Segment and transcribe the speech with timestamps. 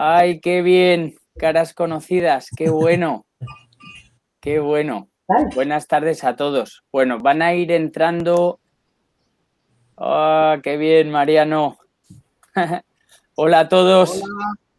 [0.00, 3.26] Ay, qué bien, caras conocidas, qué bueno,
[4.40, 5.08] qué bueno.
[5.56, 6.84] Buenas tardes a todos.
[6.92, 8.60] Bueno, van a ir entrando.
[9.96, 11.78] Ah, qué bien, Mariano.
[13.34, 14.22] Hola a todos.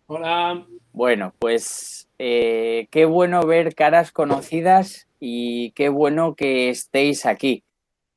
[0.07, 0.65] Hola.
[0.93, 7.65] Bueno, pues eh, qué bueno ver caras conocidas y qué bueno que estéis aquí.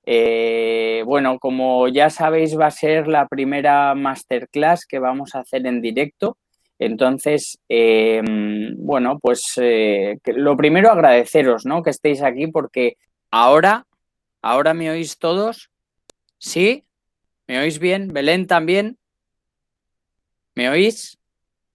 [0.07, 5.67] Eh, bueno, como ya sabéis, va a ser la primera masterclass que vamos a hacer
[5.67, 6.37] en directo.
[6.85, 11.83] Entonces, em, bueno, pues eh, lo primero agradeceros, ¿no?
[11.83, 12.97] Que estéis aquí porque
[13.31, 13.87] ahora,
[14.43, 15.71] ahora me oís todos.
[16.39, 16.85] ¿Sí?
[17.47, 18.09] ¿Me oís bien?
[18.09, 18.99] ¿Belén también?
[20.57, 21.19] ¿Me oís?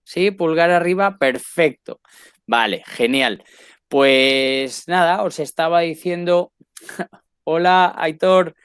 [0.04, 0.32] ¿Sí?
[0.32, 2.02] Pulgar arriba, perfecto.
[2.46, 3.44] Vale, genial.
[3.88, 6.52] Pues nada, os estaba diciendo,
[7.46, 8.56] hola Aitor,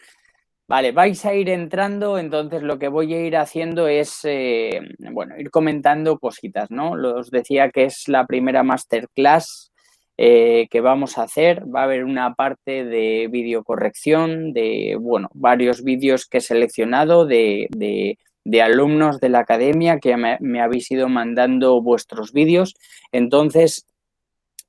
[0.72, 4.80] vale, vais a ir entrando, entonces lo que voy a ir haciendo es, eh,
[5.12, 6.92] bueno, ir comentando cositas, ¿no?
[6.92, 9.70] Os decía que es la primera masterclass
[10.16, 11.62] eh, que vamos a hacer.
[11.68, 17.66] Va a haber una parte de videocorrección, de, bueno, varios vídeos que he seleccionado de,
[17.70, 22.74] de de alumnos de la academia que me, habéis ido mandando vuestros vídeos.
[23.12, 23.86] Entonces,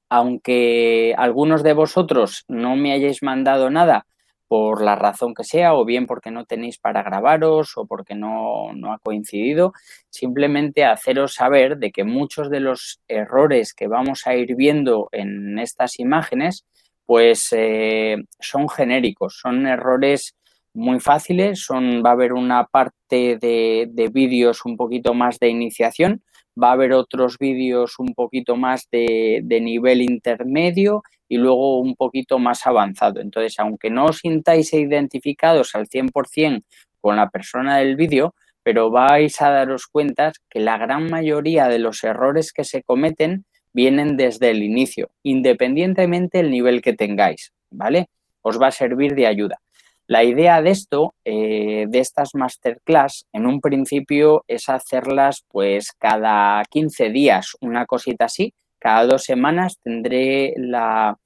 [0.10, 4.06] aunque algunos de vosotros no me hayáis mandado nada
[4.54, 8.70] por la razón que sea, o bien porque no tenéis para grabaros o porque no,
[8.70, 9.74] ha coincidido,
[10.12, 15.58] simplemente haceros saber de que muchos de los errores que vamos a ir viendo en
[15.58, 16.68] estas imágenes,
[17.08, 20.36] pues eh, son genéricos, son errores
[20.76, 25.50] muy fáciles, son, va a haber una parte de, de vídeos un poquito más de
[25.50, 26.22] iniciación,
[26.62, 32.40] va a haber otros vídeos un poquito más de, nivel intermedio y luego un poquito
[32.40, 33.22] más avanzado.
[33.22, 36.64] Entonces, aunque no os sintáis identificados al 100%
[37.02, 41.80] con la persona del vídeo, pero vais a daros cuenta que la gran mayoría de
[41.80, 48.08] los errores que se cometen vienen desde el inicio, independientemente del nivel que tengáis, ¿vale?
[48.42, 49.63] Os va a servir de ayuda.
[50.08, 56.62] La idea de esto, eh, de estas masterclass, en un principio es hacerlas pues cada
[56.70, 58.54] 15 días, una cosita así.
[58.80, 61.18] Cada dos semanas tendré la,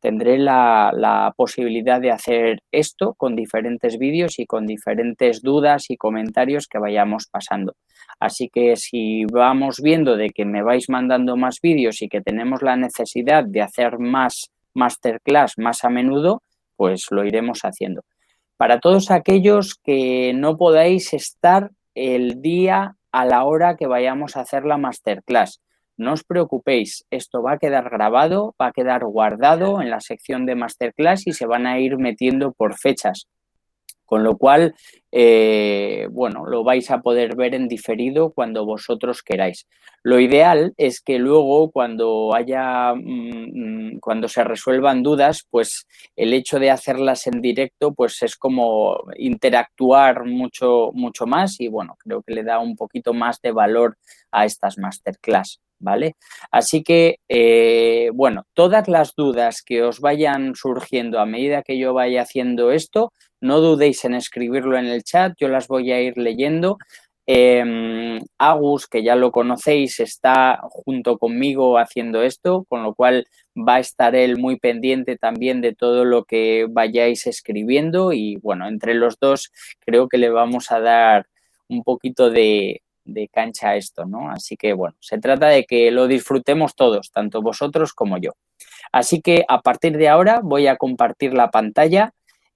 [0.00, 5.96] tendré la, la, posibilidad de hacer esto con diferentes vídeos y con diferentes dudas y
[5.96, 7.74] comentarios que vayamos pasando.
[8.18, 12.60] Así que si vamos viendo de que me vais mandando más vídeos y que tenemos
[12.60, 16.42] la necesidad de hacer más masterclass más a menudo,
[16.76, 18.02] pues lo iremos haciendo.
[18.60, 24.40] Para todos aquellos que no podáis estar el día a la hora que vayamos a
[24.40, 25.62] hacer la masterclass,
[25.96, 30.44] no os preocupéis, esto va a quedar grabado, va a quedar guardado en la sección
[30.44, 33.28] de masterclass y se van a ir metiendo por fechas.
[34.10, 34.74] Con lo cual,
[35.12, 39.68] eh, bueno, lo vais a poder ver en diferido cuando vosotros queráis.
[40.02, 46.34] Lo ideal es que luego cuando haya, mm, mm, cuando se resuelvan dudas, pues el
[46.34, 52.22] hecho de hacerlas en directo, pues es como interactuar mucho, mucho más y bueno, creo
[52.22, 53.96] que le da un poquito más de valor
[54.32, 55.60] a estas masterclass.
[55.80, 56.16] ¿vale?
[56.50, 61.94] Así que, eh, bueno, todas las dudas que os vayan surgiendo a medida que yo
[61.94, 66.16] vaya haciendo esto, no dudéis en escribirlo en el chat, yo las voy a ir
[66.18, 66.78] leyendo.
[67.26, 73.76] Eh, Agus, que ya lo conocéis, está junto conmigo haciendo esto, con lo cual va
[73.76, 78.94] a estar él muy pendiente también de todo lo que vayáis escribiendo y bueno, entre
[78.94, 81.26] los dos creo que le vamos a dar
[81.68, 84.30] un poquito de, de cancha a esto, ¿no?
[84.30, 88.32] Así que bueno, se trata de que lo disfrutemos todos, tanto vosotros como yo.
[88.92, 92.12] Así que a partir de ahora voy a compartir la pantalla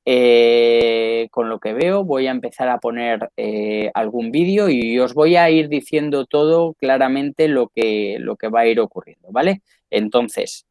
[0.06, 2.04] eh, con lo que veo.
[2.04, 6.74] Voy a empezar a poner eh, algún vídeo y os voy a ir diciendo todo
[6.74, 9.62] claramente lo que, lo que va a ir ocurriendo, ¿vale?
[9.90, 10.66] Entonces,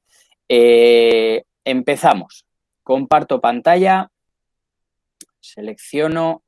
[0.49, 2.45] eh, empezamos.
[2.83, 4.11] Comparto pantalla,
[5.39, 6.43] selecciono,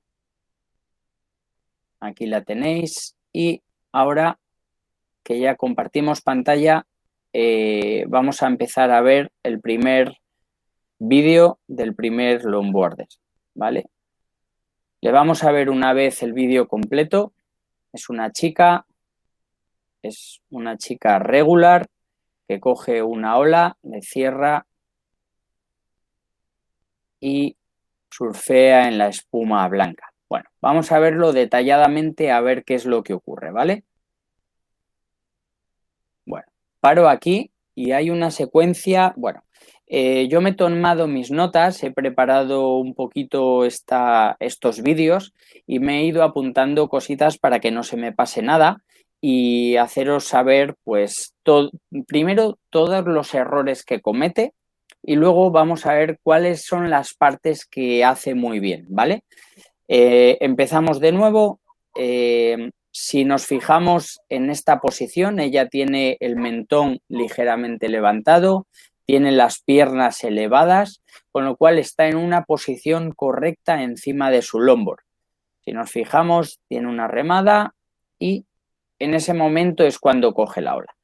[1.99, 4.37] aquí la tenéis y ahora
[5.23, 6.85] que ya compartimos pantalla,
[8.07, 10.13] vamos a empezar a ver el primer
[10.99, 13.07] vídeo del primer longboarder,
[13.53, 13.89] ¿vale?
[15.01, 17.33] Le vamos a ver una vez el vídeo completo.
[17.93, 18.85] Es una chica,
[20.01, 21.87] es una chica regular
[22.47, 24.65] que coge una ola, le cierra
[27.19, 27.57] y
[28.09, 30.11] surfea en la espuma blanca.
[30.29, 33.83] Bueno, vamos a verlo detalladamente a ver qué es lo que ocurre, ¿vale?
[36.25, 36.47] Bueno,
[36.79, 39.43] paro aquí y hay una secuencia, bueno,
[39.87, 45.33] eh, yo me he tomado mis notas, he preparado un poquito estos vídeos
[45.67, 48.81] y me he ido apuntando cositas para que no se me pase nada.
[49.21, 51.33] y haceros saber, pues,
[52.05, 54.53] primero todos los errores que comete
[55.01, 59.23] y luego vamos a ver cuáles son las partes que hace muy bien, ¿vale?
[59.87, 61.59] Eh, empezamos de nuevo.
[61.95, 68.67] Eh, si nos fijamos en esta posición, ella tiene el mentón ligeramente levantado,
[69.05, 74.59] tiene las piernas elevadas, con lo cual está en una posición correcta encima de su
[74.59, 74.97] lombo.
[75.63, 77.73] Si nos fijamos, tiene una remada
[78.19, 78.45] y
[78.99, 80.95] en ese momento es cuando coge la ola.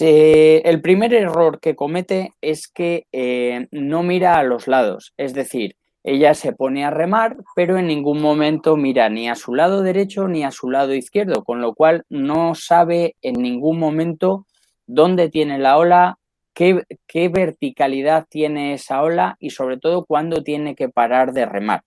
[0.00, 5.76] el primer error que comete es que eh, no mira a los lados, es decir,
[6.06, 10.28] ella se pone a remar, pero en ningún momento mira ni a su lado derecho
[10.28, 14.46] ni a su lado izquierdo, con lo cual no sabe en ningún momento
[14.86, 16.18] dónde tiene la ola,
[16.56, 21.82] qué, verticalidad tiene esa ola y sobre todo cuándo tiene que parar de remar.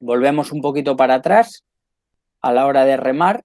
[0.00, 1.62] Volvemos un poquito para atrás.
[2.40, 3.44] A la hora de remar,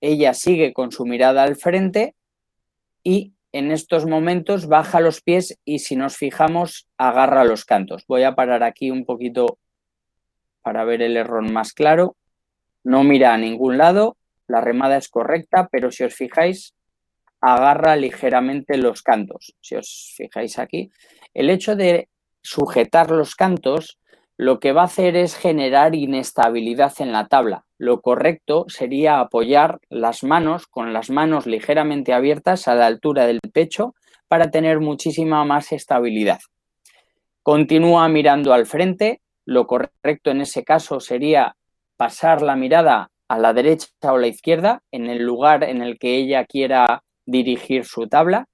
[0.00, 2.14] ella sigue con su mirada al frente
[3.02, 8.04] y en estos momentos baja los pies y si nos fijamos agarra los cantos.
[8.06, 9.58] Voy a parar aquí un poquito
[10.62, 12.16] para ver el error más claro.
[12.82, 14.16] No mira a ningún lado,
[14.46, 16.74] la remada es correcta, pero si os fijáis,
[17.40, 19.54] agarra ligeramente los cantos.
[19.60, 20.90] Si os fijáis aquí,
[21.34, 22.08] el hecho de
[22.42, 23.98] sujetar los cantos
[24.36, 27.66] lo que va a hacer es generar inestabilidad en la tabla.
[27.76, 33.40] Lo correcto sería apoyar las manos con las manos ligeramente abiertas a la altura del
[33.52, 33.94] pecho
[34.28, 36.38] para tener muchísima más estabilidad.
[37.42, 39.20] Continúa mirando al frente.
[39.44, 41.56] Lo correcto en ese caso sería
[41.98, 46.16] pasar la mirada a la derecha o la izquierda en el lugar en el que
[46.16, 48.46] ella quiera dirigir su tabla.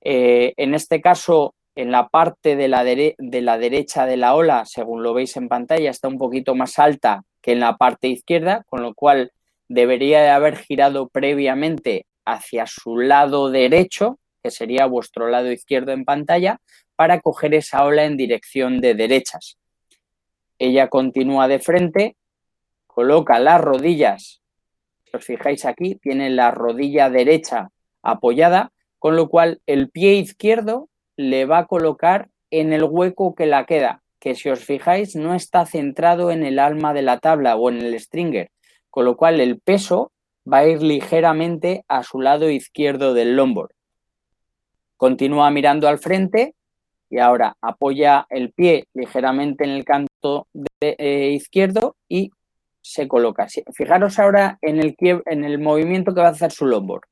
[0.00, 4.64] Eh, en este caso, en la parte de la, de la derecha de la ola,
[4.64, 8.64] según lo veis en pantalla, está un poquito más alta que en la parte izquierda,
[8.68, 9.32] con lo cual
[9.68, 16.04] debería de haber girado previamente hacia su lado derecho, que sería vuestro lado izquierdo en
[16.04, 16.60] pantalla,
[16.96, 19.56] para coger esa ola en dirección de derechas.
[20.58, 22.16] Ella continúa de frente,
[22.88, 24.42] coloca las rodillas,
[25.04, 27.70] si os fijáis aquí, tiene la rodilla derecha
[28.10, 33.46] apoyada, con lo cual el pie izquierdo le va a colocar en el hueco que
[33.46, 37.56] la queda, que si os fijáis no está centrado en el alma de la tabla
[37.56, 38.50] o en el stringer,
[38.90, 40.12] con lo cual el peso
[40.50, 43.70] va a ir ligeramente a su lado izquierdo del longboard.
[44.96, 46.54] Continúa mirando al frente
[47.10, 50.48] y ahora apoya el pie ligeramente en el canto
[50.80, 52.30] eh, izquierdo y
[52.80, 53.46] se coloca.
[53.74, 57.02] Fijaros ahora en el, en el movimiento que va a hacer su longboard.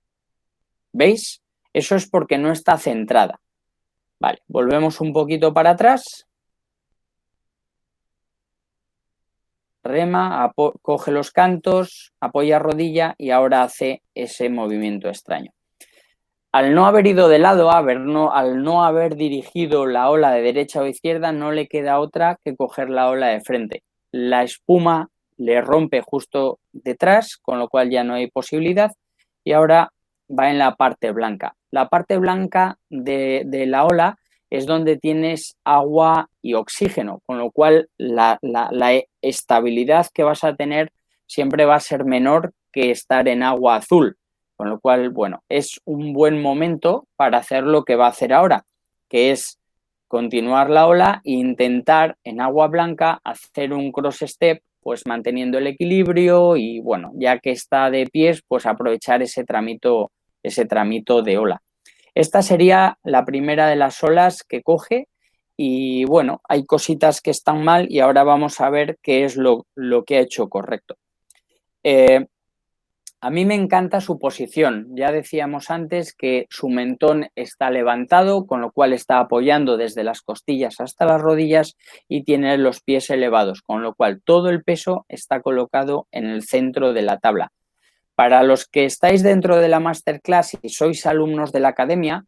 [0.96, 1.42] ¿Veis?
[1.74, 3.38] Eso es porque no está centrada.
[4.18, 6.26] Vale, volvemos un poquito para atrás.
[9.84, 10.50] Rema,
[10.80, 15.52] coge los cantos, apoya rodilla y ahora hace ese movimiento extraño.
[16.50, 20.80] Al no haber ido de lado, no, al no haber dirigido la ola de derecha
[20.80, 23.82] o izquierda, no le queda otra que coger la ola de frente.
[24.12, 28.92] La espuma le rompe justo detrás, con lo cual ya no hay posibilidad.
[29.44, 29.92] Y ahora
[30.28, 31.54] va en la parte blanca.
[31.70, 34.18] La parte blanca de, la ola
[34.50, 38.38] es donde tienes agua y oxígeno, con lo cual la,
[39.22, 40.92] estabilidad que vas a tener
[41.26, 44.16] siempre va a ser menor que estar en agua azul.
[44.56, 48.32] Con lo cual, bueno, es un buen momento para hacer lo que va a hacer
[48.32, 48.64] ahora,
[49.08, 49.58] que es
[50.08, 55.66] continuar la ola e intentar en agua blanca hacer un cross step pues manteniendo el
[55.66, 60.12] equilibrio y bueno, ya que está de pies, pues aprovechar ese tramito,
[60.46, 61.62] ese tramito de ola.
[62.14, 65.08] Esta sería la primera de las olas que coge
[65.56, 69.66] y bueno, hay cositas que están mal y ahora vamos a ver qué es lo,
[70.06, 70.96] que ha hecho correcto.
[71.82, 72.26] Eh,
[73.20, 74.88] a mí me encanta su posición.
[74.94, 80.20] Ya decíamos antes que su mentón está levantado, con lo cual está apoyando desde las
[80.20, 81.76] costillas hasta las rodillas
[82.08, 86.42] y tiene los pies elevados, con lo cual todo el peso está colocado en el
[86.42, 87.52] centro de la tabla.
[88.16, 92.24] Para los que estáis dentro de la masterclass y sois alumnos de la academia,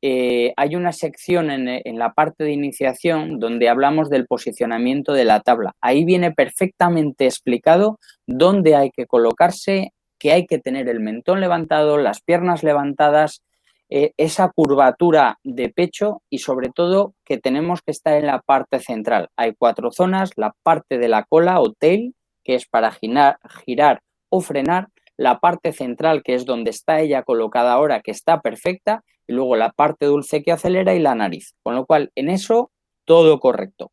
[0.00, 5.40] eh, hay una sección en, la parte de iniciación donde hablamos del posicionamiento de la
[5.40, 5.74] tabla.
[5.82, 11.98] Ahí viene perfectamente explicado dónde hay que colocarse que hay que tener el mentón levantado,
[11.98, 13.42] las piernas levantadas,
[13.90, 18.80] eh, esa curvatura de pecho y sobre todo que tenemos que estar en la parte
[18.80, 19.28] central.
[19.36, 24.00] Hay cuatro zonas, la parte de la cola o tail, que es para girar
[24.30, 29.04] o frenar, la parte central, que es donde está ella colocada ahora, que está perfecta,
[29.26, 31.54] y luego la parte dulce que acelera y la nariz.
[31.62, 32.70] Con lo cual, en eso,
[33.04, 33.92] todo correcto.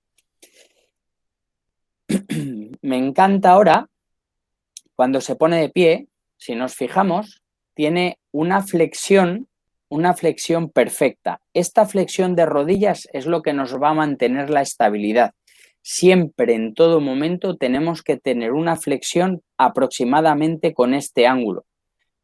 [2.81, 3.87] Me encanta ahora,
[4.95, 7.41] cuando se pone de pie, si nos fijamos,
[7.73, 9.47] tiene una flexión,
[9.89, 11.41] una flexión perfecta.
[11.53, 15.33] Esta flexión de rodillas es lo que nos va a mantener la estabilidad.
[15.85, 21.65] Siempre, en todo momento, tenemos que tener una flexión aproximadamente con este ángulo.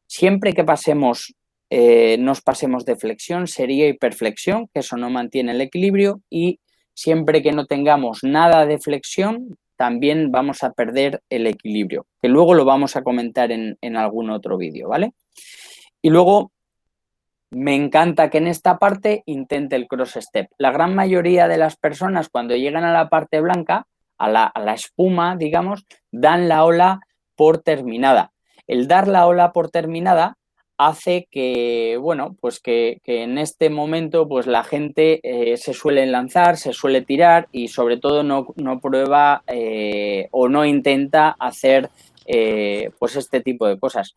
[0.07, 1.35] Siempre que pasemos,
[1.69, 6.61] eh, nos pasemos de flexión, sería hiperflexión, que eso no mantiene el equilibrio, y
[6.93, 12.53] siempre que no tengamos nada de flexión, también vamos a perder el equilibrio, que luego
[12.53, 15.11] lo vamos a comentar en, algún otro vídeo, ¿vale?
[16.01, 16.51] Y luego
[17.51, 20.49] me encanta que en esta parte intente el cross step.
[20.57, 23.87] La gran mayoría de las personas cuando llegan a la parte blanca,
[24.17, 26.99] a la, a la, espuma, digamos, dan la ola
[27.35, 28.31] por terminada.
[28.67, 30.37] El dar la ola por terminada
[30.79, 36.55] hace que, bueno, pues que, en este momento pues la gente eh, se suele lanzar,
[36.55, 41.89] se suele tirar y sobre todo no, prueba eh, o no intenta hacer
[42.25, 44.15] eh, pues este tipo de cosas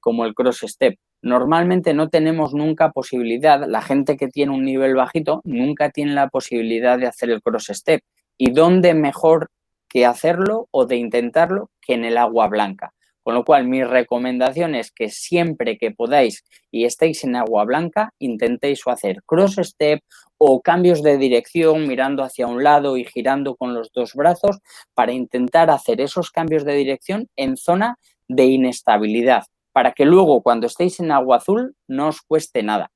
[0.00, 0.96] como el cross step.
[1.22, 6.28] Normalmente no tenemos nunca posibilidad, la gente que tiene un nivel bajito nunca tiene la
[6.28, 8.02] posibilidad de hacer el cross step.
[8.36, 9.50] ¿Y dónde mejor
[9.88, 12.92] que hacerlo o de intentarlo que en el agua blanca?
[13.28, 18.14] Con lo cual, mi recomendación es que siempre que podáis y estéis en agua blanca,
[18.18, 20.00] intentéis hacer cross step
[20.38, 24.60] o cambios de dirección mirando hacia un lado y girando con los dos brazos
[24.94, 27.98] para intentar hacer esos cambios de dirección en zona
[28.28, 29.44] de inestabilidad,
[29.78, 32.90] para que luego cuando estéis en agua azul no os cueste nada,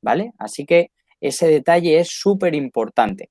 [0.00, 0.34] ¿vale?
[0.38, 3.30] Así que ese detalle es súper importante.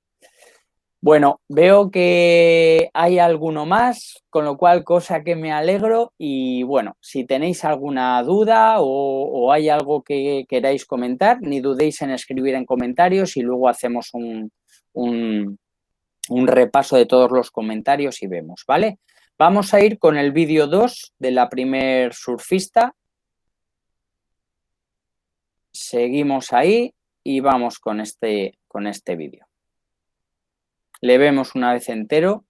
[1.00, 6.98] Bueno, veo que hay alguno más, con lo cual cosa que me alegro y bueno,
[7.00, 12.66] si tenéis alguna duda o, hay algo que queráis comentar, ni dudéis en escribir en
[12.66, 14.52] comentarios y luego hacemos un,
[14.92, 18.98] un, repaso de todos los comentarios y vemos, ¿vale?
[19.38, 22.96] Vamos a ir con el vídeo 2 de la primer surfista.
[25.80, 26.92] Seguimos ahí
[27.22, 29.46] y vamos con este, con este vídeo.
[31.00, 32.44] Le vemos una vez entero.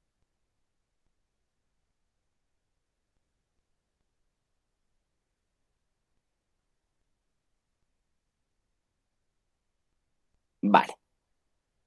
[10.63, 10.95] Vale.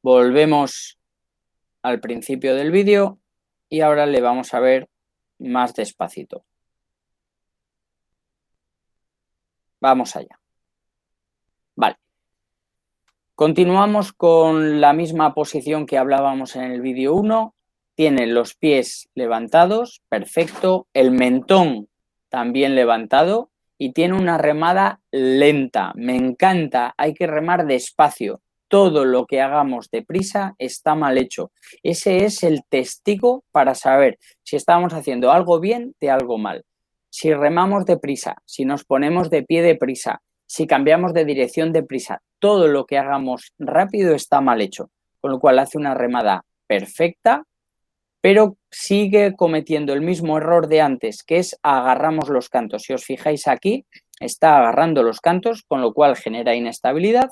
[0.03, 0.99] Volvemos
[1.81, 3.19] al principio del vídeo
[3.67, 4.89] y ahora le vamos a ver
[5.39, 6.45] más despacito.
[9.79, 10.41] Vamos allá.
[11.75, 11.97] Vale.
[13.41, 17.55] Continuamos con la misma posición que hablábamos en el vídeo 1.
[17.95, 20.85] Tiene los pies levantados, perfecto.
[20.93, 21.89] El mentón
[22.29, 25.91] también levantado y tiene una remada lenta.
[25.95, 28.43] Me encanta, hay que remar despacio.
[28.67, 31.51] Todo lo que hagamos deprisa está mal hecho.
[31.81, 36.63] Ese es el testigo para saber si estamos haciendo algo bien de algo mal.
[37.09, 40.21] Si remamos deprisa, si nos ponemos de pie deprisa,
[40.51, 44.89] si cambiamos de dirección deprisa, todo lo que hagamos rápido está mal hecho,
[45.21, 47.45] con lo cual hace una remada perfecta,
[48.19, 52.81] pero sigue cometiendo el mismo error de antes, que es agarramos los cantos.
[52.81, 53.85] Si os fijáis aquí,
[54.19, 57.29] está agarrando los cantos, con lo cual genera inestabilidad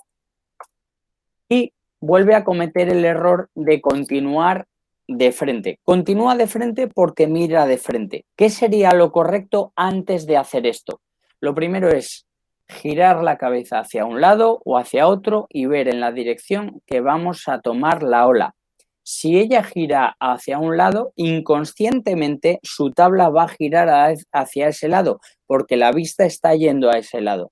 [1.50, 4.66] y vuelve a cometer el error de continuar
[5.10, 5.82] de frente.
[5.84, 8.24] Continúa de frente porque mira de frente.
[8.38, 11.02] ¿Qué sería lo correcto antes de hacer esto?
[11.42, 12.29] Lo primero es
[12.70, 17.02] girar la cabeza hacia un lado o hacia otro y ver en la dirección que
[17.02, 18.56] vamos a tomar la ola.
[19.04, 25.20] Si ella gira hacia un lado, inconscientemente su tabla va a girar hacia ese lado,
[25.48, 27.52] porque la vista está yendo a ese lado.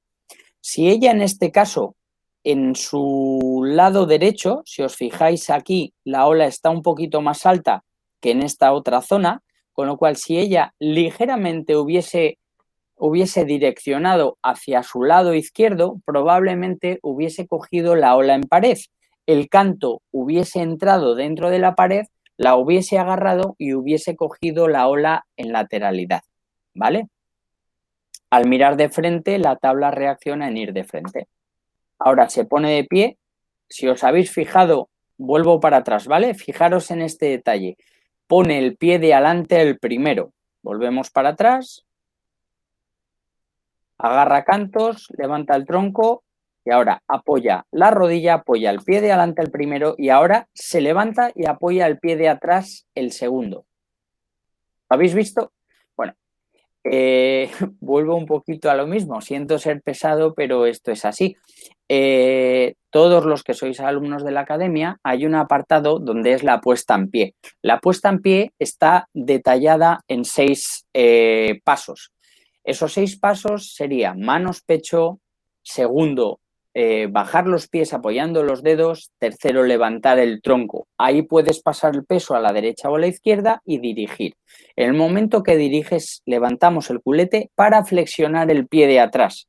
[0.61, 1.95] Si ella en este caso,
[2.43, 7.83] en su lado derecho, si os fijáis aquí, la ola está un poquito más alta
[8.21, 9.41] que en esta otra zona,
[9.73, 12.37] con lo cual si ella ligeramente hubiese
[12.97, 18.77] hubiese direccionado hacia su lado izquierdo, probablemente hubiese cogido la ola en pared.
[19.25, 22.05] El canto hubiese entrado dentro de la pared,
[22.37, 26.21] la hubiese agarrado y hubiese cogido la ola en lateralidad.
[26.73, 27.07] ¿Vale?
[28.29, 31.27] Al mirar de frente, la tabla reacciona en ir de frente.
[31.97, 33.17] Ahora se pone de pie.
[33.69, 36.33] Si os habéis fijado, vuelvo para atrás, ¿vale?
[36.33, 37.77] Fijaros en este detalle.
[38.27, 40.33] Pone el pie de adelante el primero.
[40.61, 41.86] Volvemos para atrás,
[43.97, 46.23] agarra cantos, levanta el tronco
[46.63, 50.81] y ahora apoya la rodilla, apoya el pie de adelante el primero y ahora se
[50.81, 53.65] levanta y apoya el pie de atrás el segundo.
[54.89, 55.53] ¿Lo habéis visto?
[55.95, 56.13] Bueno,
[56.83, 57.49] eh,
[57.79, 59.21] vuelvo un poquito a lo mismo.
[59.21, 61.35] Siento ser pesado, pero esto es así.
[61.89, 66.59] Eh, todos los que sois alumnos de la academia, hay un apartado donde es la
[66.59, 67.35] puesta en pie.
[67.61, 72.11] La puesta en pie está detallada en seis eh, pasos.
[72.67, 75.21] Esos seis pasos serían manos, pecho,
[75.63, 76.41] segundo,
[76.73, 80.89] eh, bajar los pies apoyando los dedos, tercero, levantar el tronco.
[80.97, 84.35] Ahí puedes pasar el peso a la derecha o a la izquierda y dirigir.
[84.75, 89.47] En el momento que diriges, levantamos el culete para flexionar el pie de atrás.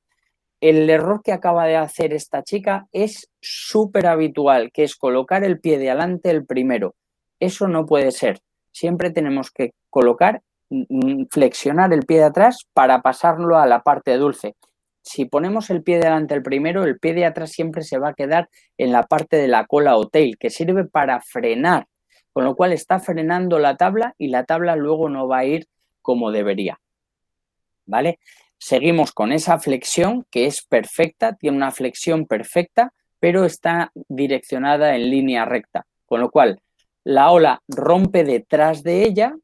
[0.60, 5.58] El error que acaba de hacer esta chica es súper habitual, que es colocar el
[5.58, 6.94] pie de adelante el primero.
[7.40, 8.38] Eso no puede ser.
[8.70, 10.40] Siempre tenemos que colocar,
[11.30, 14.54] flexionar el pie de atrás para pasarlo a la parte dulce
[15.08, 18.14] si ponemos el pie delante el primero, el pie de atrás siempre se va a
[18.14, 21.86] quedar en la parte de la cola o tail, que sirve para frenar,
[22.34, 25.66] con lo cual está frenando la tabla y la tabla luego no va a ir
[26.02, 26.78] como debería.
[27.86, 28.18] ¿Vale?
[28.58, 35.08] Seguimos con esa flexión que es perfecta, tiene una flexión perfecta, pero está direccionada en
[35.08, 36.60] línea recta, con lo cual
[37.02, 39.34] la ola rompe detrás de ella,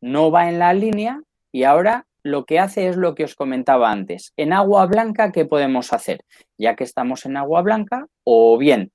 [0.00, 1.22] no va en la línea
[1.52, 4.32] y ahora lo que hace es lo que os comentaba antes.
[4.36, 6.24] En agua blanca, ¿qué podemos hacer?
[6.58, 8.92] Ya que estamos en agua blanca, o bien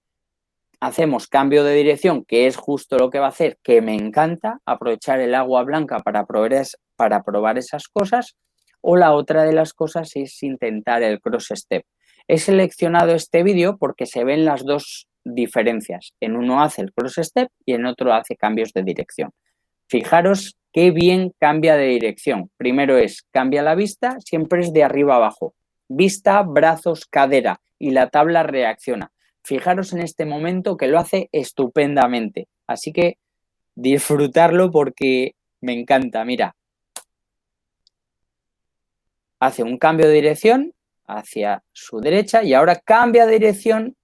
[0.82, 4.60] hacemos cambio de dirección, que es justo lo que va a hacer, que me encanta,
[4.66, 6.64] aprovechar el agua blanca para probar,
[6.96, 8.36] para probar esas cosas,
[8.82, 11.86] o la otra de las cosas es intentar el cross step.
[12.28, 16.14] He seleccionado este vídeo porque se ven las dos diferencias.
[16.20, 19.32] En uno hace el cross step y en otro hace cambios de dirección.
[19.88, 22.50] Fijaros qué bien cambia de dirección.
[22.58, 25.54] Primero es, cambia la vista, siempre es de arriba abajo.
[25.88, 29.12] Vista, brazos, cadera y la tabla reacciona.
[29.44, 32.48] Fijaros en este momento que lo hace estupendamente.
[32.68, 33.18] Así que
[33.76, 36.24] disfrutarlo porque me encanta.
[36.24, 36.56] Mira,
[39.40, 40.74] hace un cambio de dirección
[41.08, 43.98] hacia su derecha y ahora cambia de dirección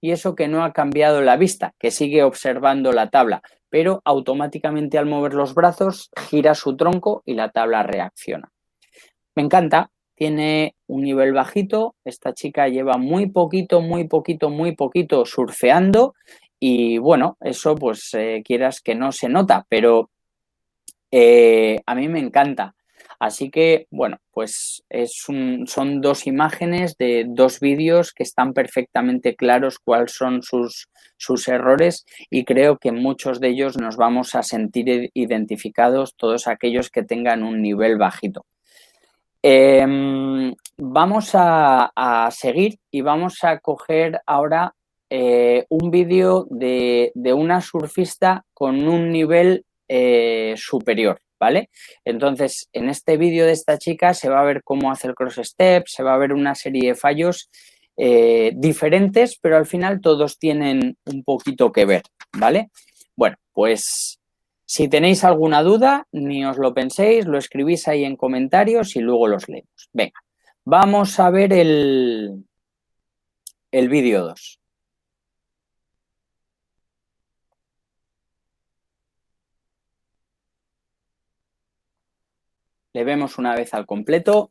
[0.00, 4.98] y eso que no ha cambiado la vista, que sigue observando la tabla pero automáticamente
[4.98, 8.52] al mover los brazos gira su tronco y la tabla reacciona.
[9.34, 15.24] Me encanta, tiene un nivel bajito, esta chica lleva muy poquito, muy poquito, muy poquito
[15.24, 16.14] surfeando
[16.58, 20.10] y bueno, eso pues eh, quieras que no se nota, pero
[21.10, 22.74] eh, a mí me encanta.
[23.20, 25.12] Así que, bueno, pues es
[25.66, 32.06] son dos imágenes de dos vídeos que están perfectamente claros cuáles son sus, sus errores
[32.30, 37.42] y creo que muchos de ellos nos vamos a sentir identificados, todos aquellos que tengan
[37.42, 38.46] un nivel bajito.
[39.42, 44.74] Em, vamos a, seguir y vamos a coger ahora
[45.10, 51.20] eh, un vídeo de, una surfista con un nivel eh, superior.
[51.40, 51.70] ¿Vale?
[52.04, 55.40] Entonces, en este vídeo de esta chica se va a ver cómo hace el cross
[55.42, 57.50] step, se va a ver una serie de fallos
[57.96, 62.02] eh, diferentes, pero al final todos tienen un poquito que ver,
[62.38, 62.70] ¿vale?
[63.16, 64.20] Bueno, pues
[64.66, 69.26] si tenéis alguna duda, ni os lo penséis, lo escribís ahí en comentarios y luego
[69.26, 69.88] los leemos.
[69.92, 70.20] Venga,
[70.64, 72.44] vamos a ver el,
[73.72, 74.59] el vídeo 2.
[82.92, 84.50] Le vemos una vez al completo.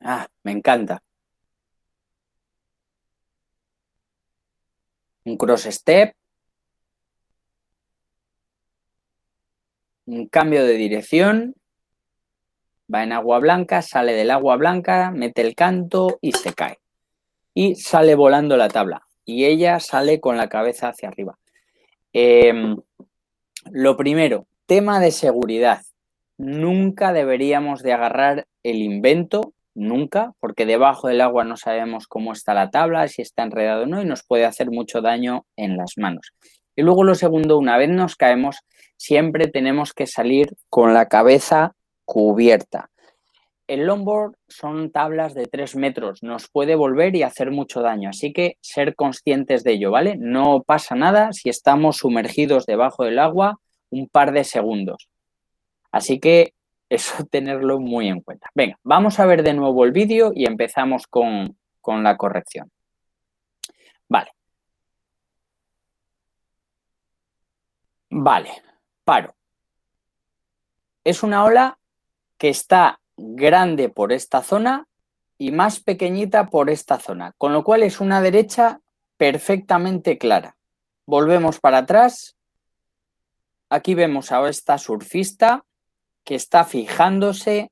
[0.00, 1.02] Ah, me encanta.
[5.24, 6.14] Un cross step.
[10.06, 11.54] Un cambio de dirección.
[12.92, 16.80] Va en agua blanca, sale del agua blanca, mete el canto y se cae.
[17.54, 21.38] Y sale volando la tabla y ella sale con la cabeza hacia arriba.
[22.12, 22.76] Em,
[23.70, 25.82] lo primero, tema de seguridad.
[26.38, 32.54] Nunca deberíamos de agarrar el invento, nunca, porque debajo del agua no sabemos cómo está
[32.54, 35.92] la tabla, si está enredado o no, y nos puede hacer mucho daño en las
[35.96, 36.32] manos.
[36.74, 38.56] Y luego lo segundo, una vez nos caemos,
[38.96, 42.90] siempre tenemos que salir con la cabeza cubierta.
[43.72, 48.30] El longboard son tablas de 3 metros, nos puede volver y hacer mucho daño, así
[48.34, 50.18] que ser conscientes de ello, ¿vale?
[50.18, 55.08] No pasa nada si estamos sumergidos debajo del agua un par de segundos.
[55.90, 56.52] Así que
[56.90, 58.50] eso tenerlo muy en cuenta.
[58.54, 62.70] Venga, vamos a ver de nuevo el vídeo y empezamos con, con la corrección.
[64.06, 64.32] Vale.
[68.10, 68.50] Vale,
[69.02, 69.34] paro.
[71.04, 71.78] Es una ola
[72.36, 74.86] que está grande por esta zona
[75.38, 78.80] y más pequeñita por esta zona, con lo cual es una derecha
[79.16, 80.56] perfectamente clara.
[81.06, 82.36] Volvemos para atrás.
[83.68, 85.64] Aquí vemos a esta surfista
[86.24, 87.70] que está fijándose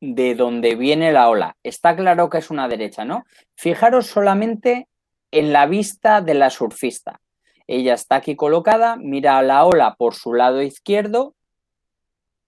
[0.00, 1.56] de dónde viene la ola.
[1.62, 3.24] Está claro que es una derecha, ¿no?
[3.54, 4.88] Fijaros solamente
[5.30, 7.20] en la vista de la surfista.
[7.66, 11.34] Ella está aquí colocada, mira a la ola por su lado izquierdo,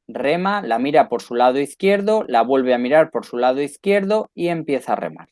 [0.08, 4.30] rema, la mira por su lado izquierdo, la vuelve a mirar por su lado izquierdo
[4.34, 5.28] y empieza a remar.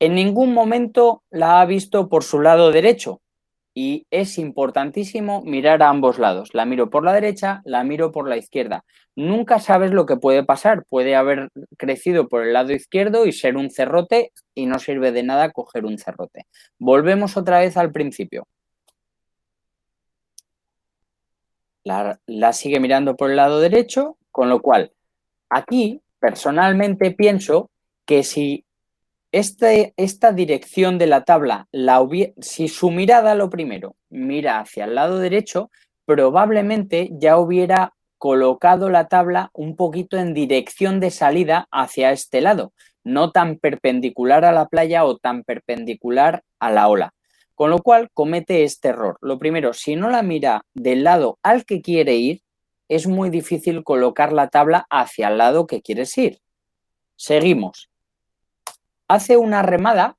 [0.00, 3.20] En ningún momento la ha visto por su lado derecho
[3.74, 6.50] y es importantísimo mirar a ambos lados.
[6.52, 8.84] La miro por la derecha, la miro por la izquierda.
[9.16, 10.84] Nunca sabes lo que puede pasar.
[10.88, 15.24] Puede haber crecido por el lado izquierdo y ser un cerrote y no sirve de
[15.24, 16.46] nada coger un cerrote.
[16.78, 18.46] Volvemos otra vez al principio.
[21.84, 24.92] La, sigue mirando por el lado derecho, con lo cual
[25.50, 27.70] aquí personalmente pienso
[28.06, 28.64] que si
[29.32, 32.00] este, esta dirección de la tabla, la
[32.40, 35.70] si su mirada lo primero mira hacia el lado derecho,
[36.06, 42.72] probablemente ya hubiera colocado la tabla un poquito en dirección de salida hacia este lado,
[43.02, 47.12] no tan perpendicular a la playa o tan perpendicular a la ola.
[47.54, 49.18] Con lo cual comete este error.
[49.20, 52.42] Lo primero, si no la mira del lado al que quiere ir,
[52.88, 56.40] es muy difícil colocar la tabla hacia el lado que quieres ir.
[57.16, 57.90] Seguimos
[59.08, 60.16] hace una remada,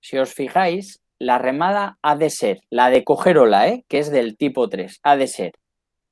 [0.00, 3.84] si os fijáis, la remada ha de ser, la de coger ola, ¿eh?
[3.88, 5.52] que es del tipo 3, ha de ser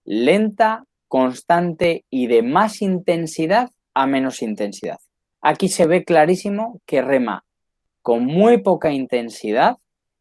[0.05, 4.99] lenta, constante y de más intensidad a menos intensidad.
[5.41, 7.45] Aquí se ve clarísimo que rema
[8.03, 9.79] con muy poca intensidad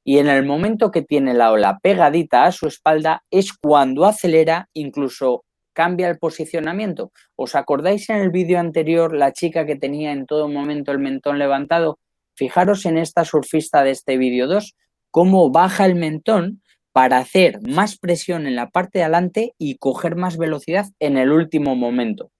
[0.08, 4.70] y en el momento que tiene la ola pegadita a su espalda es cuando acelera
[4.72, 5.43] incluso
[5.74, 7.12] cambia el posicionamiento.
[7.36, 11.39] ¿Os acordáis en el vídeo anterior la chica que tenía en todo momento el mentón
[11.39, 12.00] levantado?
[12.36, 14.76] Fijaros en esta surfista de este vídeo 2,
[15.12, 16.62] cómo baja el mentón
[16.93, 21.34] para hacer más presión en la parte de adelante y coger más velocidad en el
[21.34, 22.32] último momento.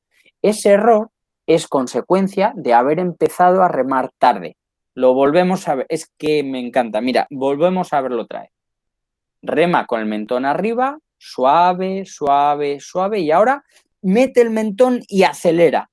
[0.42, 1.10] Ese error
[1.48, 4.56] es consecuencia de haber empezado a remar tarde.
[4.98, 7.02] Lo volvemos a ver, es que me encanta.
[7.02, 8.52] Mira, volvemos a verlo otra vez.
[9.44, 13.64] Rema con el mentón arriba, suave, suave, suave y ahora
[14.02, 15.92] mete el mentón y acelera.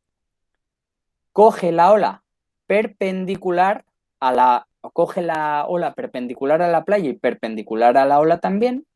[1.33, 2.23] Coge la ola
[2.67, 3.85] perpendicular
[4.21, 8.87] a la coge la ola perpendicular a la playa y perpendicular a la ola también.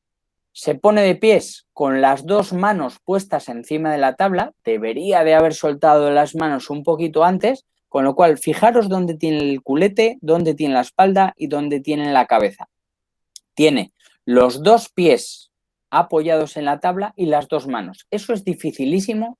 [0.52, 4.54] Se pone de pies con las dos manos puestas encima de la tabla.
[4.64, 9.38] Debería de haber soltado las manos un poquito antes, con lo cual fijaros dónde tiene
[9.38, 12.68] el culete, dónde tiene la espalda y dónde tiene la cabeza.
[13.54, 13.92] Tiene
[14.24, 15.50] los dos pies
[15.90, 18.06] apoyados en la tabla y las dos manos.
[18.10, 19.38] Eso es dificilísimo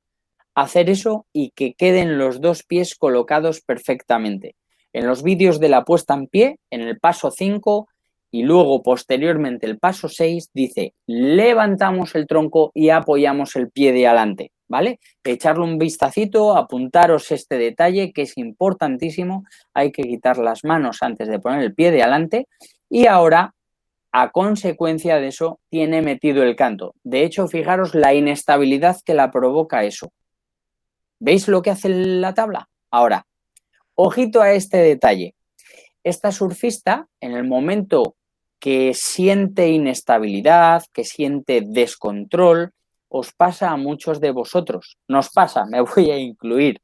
[0.55, 4.57] hacer eso y que queden los dos pies colocados perfectamente.
[4.93, 7.89] En los vídeos de la puesta en pie, en el paso 5
[8.31, 14.07] y luego posteriormente el paso 6, dice levantamos el tronco y apoyamos el pie de
[14.07, 15.01] adelante, ¿vale?
[15.25, 19.45] Echarle un vistacito, apuntaros este detalle que es importantísimo.
[19.75, 22.47] Hay que quitar las manos antes de poner el pie de adelante.
[22.89, 23.55] Y ahora
[24.13, 26.95] a consecuencia de eso, tiene metido el canto.
[27.05, 30.13] De hecho, fijaros la inestabilidad que la provoca eso.
[31.21, 32.69] ¿Veis lo que hace la tabla?
[32.91, 33.27] Ahora,
[33.95, 35.35] ojito a este detalle.
[36.05, 38.17] Esta surfista, en el momento
[38.61, 42.73] que siente inestabilidad, que siente descontrol,
[43.09, 44.99] os pasa a muchos de vosotros.
[45.09, 46.81] Nos pasa, me voy a incluir.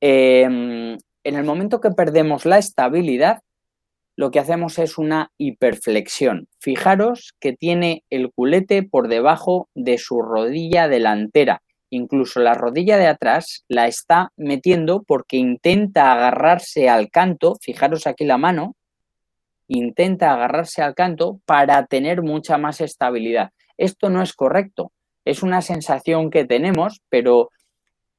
[0.00, 3.42] Em, en el momento que perdemos la estabilidad,
[4.16, 6.48] lo que hacemos es una hiperflexión.
[6.60, 11.62] Fijaros que tiene el culete por debajo de su rodilla delantera.
[11.90, 17.56] Incluso la rodilla de atrás la está metiendo porque intenta agarrarse al canto.
[17.60, 18.76] Fijaros aquí la mano.
[19.66, 23.50] Intenta agarrarse al canto para tener mucha más estabilidad.
[23.76, 24.92] Esto no es correcto.
[25.24, 27.50] Es una sensación que tenemos, pero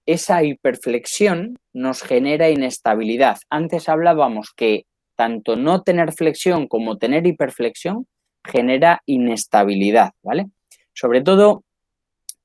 [0.06, 3.38] esa hiperflexión nos genera inestabilidad.
[3.50, 8.08] Antes hablábamos que tanto no tener flexión como tener hiperflexión
[8.44, 10.48] genera inestabilidad, ¿vale?
[10.94, 11.64] Sobre todo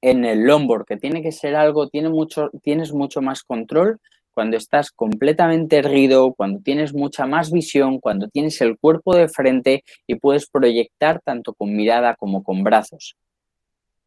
[0.00, 4.00] en el longboard, que tiene que ser algo, tiene mucho, tienes mucho más control
[4.32, 9.84] cuando estás completamente erguido, cuando tienes mucha más visión, cuando tienes el cuerpo de frente
[10.06, 13.16] y puedes proyectar tanto con mirada como con brazos.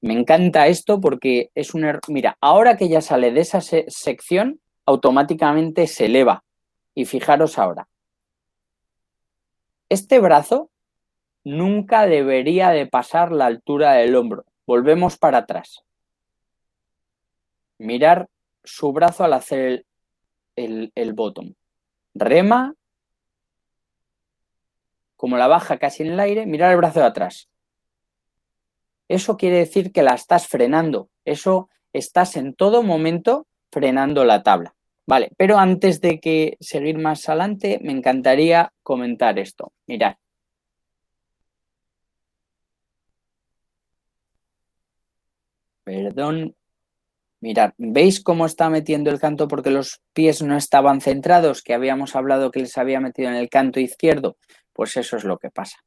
[0.04, 1.90] Me encanta esto porque es un...
[2.10, 6.44] Mira, ahora que ya sale de esa sección, automáticamente se eleva.
[6.94, 7.88] Y fijaros ahora,
[9.88, 10.70] este brazo
[11.46, 14.44] nunca debería de pasar la altura del hombro.
[14.68, 15.86] Volvemos para atrás.
[17.78, 18.28] Mirar
[18.66, 19.86] su brazo al hacer
[20.58, 21.54] el, el, bottom.
[22.14, 22.76] Rema,
[25.16, 27.48] como la baja casi en el aire, mirar el brazo de atrás
[29.08, 31.10] eso quiere decir que la estás frenando.
[31.26, 34.76] Eso estás en todo momento frenando la tabla.
[35.06, 39.74] Vale, pero antes de que seguir más adelante, me encantaría comentar esto.
[39.88, 40.16] Mirad.
[45.84, 46.56] Perdón.
[47.42, 51.62] Mirad, ¿veis cómo está metiendo el canto porque los pies no estaban centrados?
[51.62, 54.38] Que habíamos hablado que les había metido en el canto izquierdo.
[54.74, 55.80] Pues eso es lo que pasa.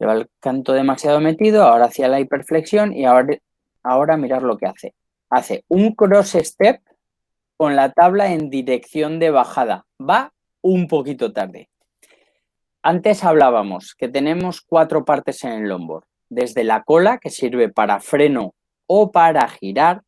[0.00, 3.36] Lleva el canto demasiado metido, ahora hacia la hiperflexión y ahora,
[3.82, 4.94] ahora mirar lo que hace.
[5.28, 6.80] Hace un cross step
[7.58, 9.84] con la tabla en dirección de bajada.
[10.00, 10.32] Va
[10.62, 11.68] un poquito tarde.
[12.82, 16.04] Antes hablábamos que tenemos cuatro partes en el longboard.
[16.30, 18.54] Desde la cola, que sirve para freno
[18.86, 20.02] o para girar,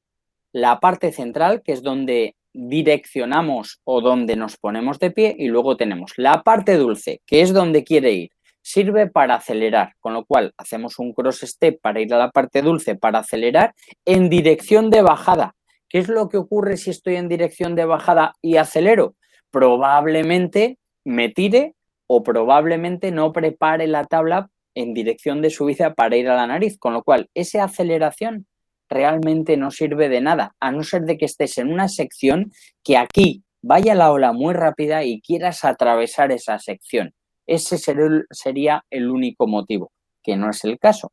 [0.52, 5.76] la parte central, que es donde direccionamos o donde nos ponemos de pie, y luego
[5.76, 8.30] tenemos la parte dulce, que es donde quiere ir.
[8.62, 12.62] Sirve para acelerar, con lo cual hacemos un cross step para ir a la parte
[12.62, 15.54] dulce para acelerar en dirección de bajada.
[15.88, 19.14] ¿Qué es lo que ocurre si estoy en dirección de bajada y acelero?
[19.50, 21.74] Probablemente me tire
[22.06, 26.78] o probablemente no prepare la tabla en dirección de subida para ir a la nariz,
[26.78, 28.46] con lo cual esa aceleración
[28.88, 32.96] realmente no sirve de nada, a no ser de que estés en una sección que
[32.96, 37.14] aquí vaya la ola muy rápida y quieras atravesar esa sección.
[37.46, 41.12] Ese sería el único motivo, que no es el caso.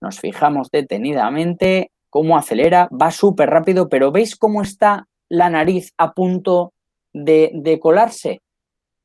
[0.00, 6.12] Nos fijamos detenidamente cómo acelera, va súper rápido, pero ¿veis cómo está la nariz a
[6.12, 6.74] punto
[7.12, 8.42] de, colarse?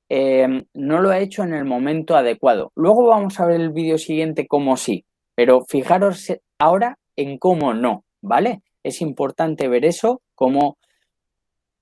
[0.10, 2.72] Em, no lo ha hecho en el momento adecuado.
[2.76, 8.04] Luego vamos a ver el vídeo siguiente cómo sí, pero fijaros ahora en cómo no,
[8.22, 8.62] ¿vale?
[8.84, 10.78] Es importante ver eso, cómo...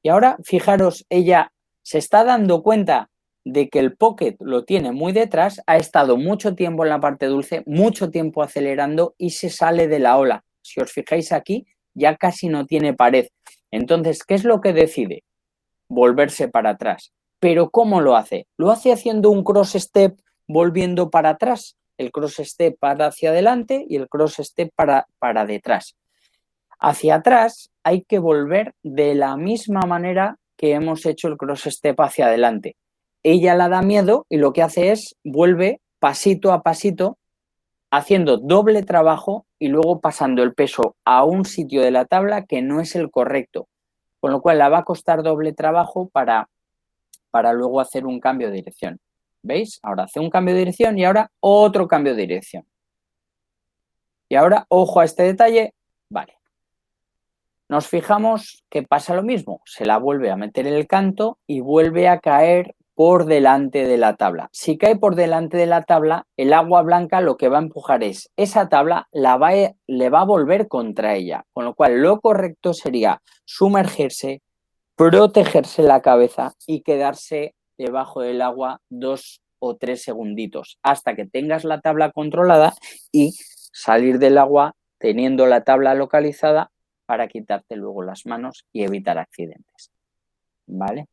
[0.01, 3.09] Y ahora fijaros, ella se está dando cuenta
[3.45, 7.27] de que el pocket lo tiene muy detrás, ha estado mucho tiempo en la parte
[7.27, 10.43] dulce, mucho tiempo acelerando y se sale de la ola.
[10.61, 13.27] Si os fijáis aquí, ya casi no tiene pared.
[13.71, 15.23] Entonces, ¿qué es lo que decide?
[15.87, 17.13] Volverse para atrás.
[17.39, 18.47] Pero ¿cómo lo hace?
[18.57, 23.85] Lo hace haciendo un cross step volviendo para atrás, el cross step para hacia adelante
[23.87, 25.95] y el cross step para, para detrás.
[26.79, 31.99] Hacia atrás hay que volver de la misma manera que hemos hecho el cross step
[32.01, 32.75] hacia adelante.
[33.27, 37.17] Ella la da miedo y lo que hace es vuelve pasito a pasito
[37.89, 42.61] haciendo doble trabajo y luego pasando el peso a un sitio de la tabla que
[42.61, 43.67] no es el correcto.
[44.19, 46.49] Con lo cual la va a costar doble trabajo para
[47.31, 48.99] para luego hacer un cambio de dirección.
[49.41, 49.79] ¿Veis?
[49.81, 52.67] Ahora hace un cambio de dirección y ahora otro cambio de dirección.
[54.29, 55.73] Y ahora, ojo a este detalle,
[56.09, 56.37] vale.
[57.69, 61.61] Nos fijamos que pasa lo mismo, se la vuelve a meter en el canto y
[61.61, 64.49] vuelve a caer por delante de la tabla.
[64.53, 68.03] Si cae por delante de la tabla, el agua blanca lo que va a empujar
[68.03, 69.51] es esa tabla, la va
[69.87, 74.41] le va a volver contra ella, con lo cual lo correcto sería sumergirse,
[74.95, 81.65] protegerse la cabeza y quedarse debajo del agua dos o tres segunditos hasta que tengas
[81.65, 82.73] la tabla controlada
[83.11, 83.33] y
[83.73, 86.71] salir del agua teniendo la tabla localizada
[87.05, 89.91] para quitarte luego las manos y evitar accidentes.
[90.65, 91.07] ¿Vale?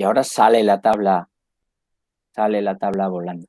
[0.00, 1.28] Y ahora sale la tabla,
[2.34, 3.46] sale la tabla volando.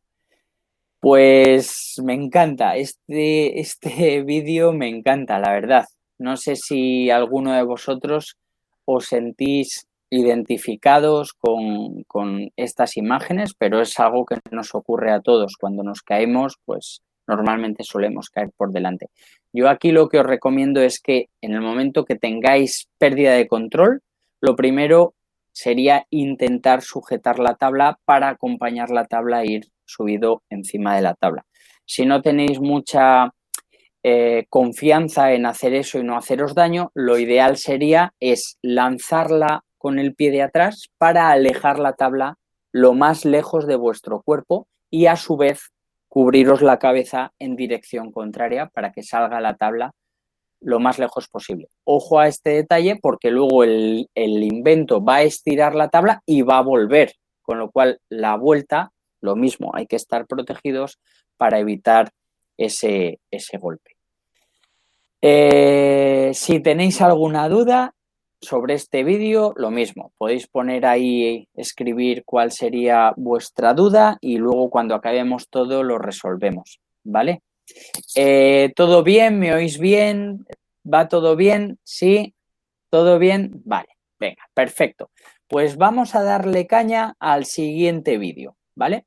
[1.00, 5.86] Pues me encanta, este, este vídeo me encanta, la verdad.
[6.20, 8.36] No sé si alguno de vosotros
[8.84, 15.56] os sentís identificados con, estas imágenes, pero es algo que nos ocurre a todos.
[15.58, 19.08] Cuando nos caemos, pues normalmente solemos caer por delante.
[19.54, 23.48] Yo aquí lo que os recomiendo es que en el momento que tengáis pérdida de
[23.48, 24.02] control,
[24.42, 25.14] lo primero
[25.52, 31.14] sería intentar sujetar la tabla para acompañar la tabla e ir subido encima de la
[31.16, 31.46] tabla.
[31.86, 33.34] Si no tenéis mucha
[34.04, 40.00] eh, confianza en hacer eso y no haceros daño, lo ideal sería es lanzarla con
[40.00, 42.38] el pie de atrás para alejar la tabla
[42.72, 45.72] lo más lejos de vuestro cuerpo y a su vez
[46.08, 49.92] cubriros la cabeza en dirección contraria para que salga la tabla
[50.62, 51.68] lo más lejos posible.
[51.84, 56.44] Ojo a este detalle porque luego el, el invento va a estirar la tabla y
[56.44, 61.00] va a volver, con lo cual la vuelta, lo mismo, hay que estar protegidos
[61.38, 62.12] para evitar
[62.58, 63.92] ese, ese golpe.
[65.22, 67.94] Eh, si tenéis alguna duda
[68.42, 74.72] sobre este vídeo, lo mismo, podéis poner ahí, escribir cuál sería vuestra duda y luego
[74.72, 77.44] cuando acabemos todo lo resolvemos, ¿vale?
[78.16, 79.40] Eh, ¿Todo bien?
[79.40, 80.46] ¿Me oís bien?
[80.84, 81.80] ¿Va todo bien?
[81.84, 82.36] ¿Sí?
[82.90, 83.62] ¿Todo bien?
[83.66, 85.12] Vale, venga, perfecto.
[85.48, 89.06] Pues vamos a darle caña al siguiente vídeo, ¿vale?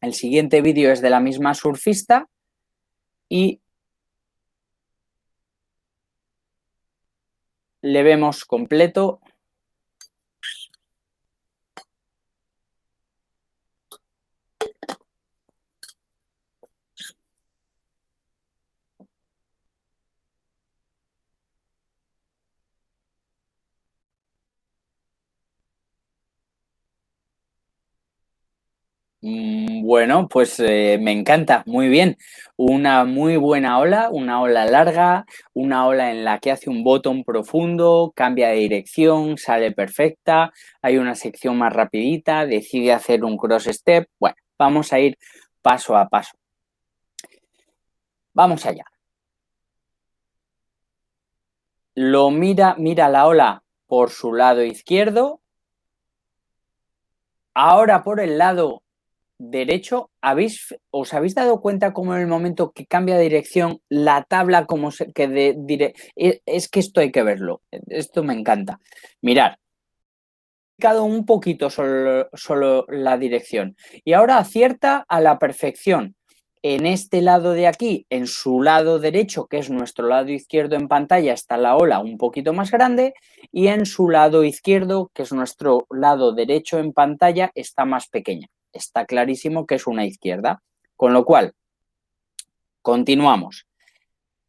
[0.00, 2.28] El siguiente vídeo es de la misma surfista
[3.28, 3.60] y
[7.82, 9.20] le vemos completo.
[29.92, 32.16] Bueno, pues eh, me encanta, muy bien.
[32.56, 37.24] Una muy buena ola, una ola larga, una ola en la que hace un botón
[37.24, 40.50] profundo, cambia de dirección, sale perfecta,
[40.80, 44.08] hay una sección más rapidita, decide hacer un cross step.
[44.18, 45.18] Bueno, vamos a ir
[45.60, 46.38] paso a paso.
[48.32, 48.86] Vamos allá.
[51.94, 55.42] Lo mira, mira la ola por su lado izquierdo.
[57.52, 58.82] Ahora por el lado
[59.50, 64.24] derecho, ¿habéis, ¿os habéis dado cuenta cómo en el momento que cambia de dirección la
[64.24, 65.54] tabla como se, que
[66.16, 68.78] e, es que esto hay que verlo, esto me encanta.
[69.20, 69.58] Mirar,
[71.00, 76.16] un poquito solo, solo la dirección y ahora acierta a la perfección.
[76.64, 80.86] En este lado de aquí, en su lado derecho, que es nuestro lado izquierdo en
[80.86, 83.14] pantalla, está la ola un poquito más grande
[83.50, 88.48] y en su lado izquierdo, que es nuestro lado derecho en pantalla, está más pequeña
[88.72, 90.62] está clarísimo que es una izquierda.
[90.96, 91.52] Con lo cual,
[92.82, 93.66] continuamos.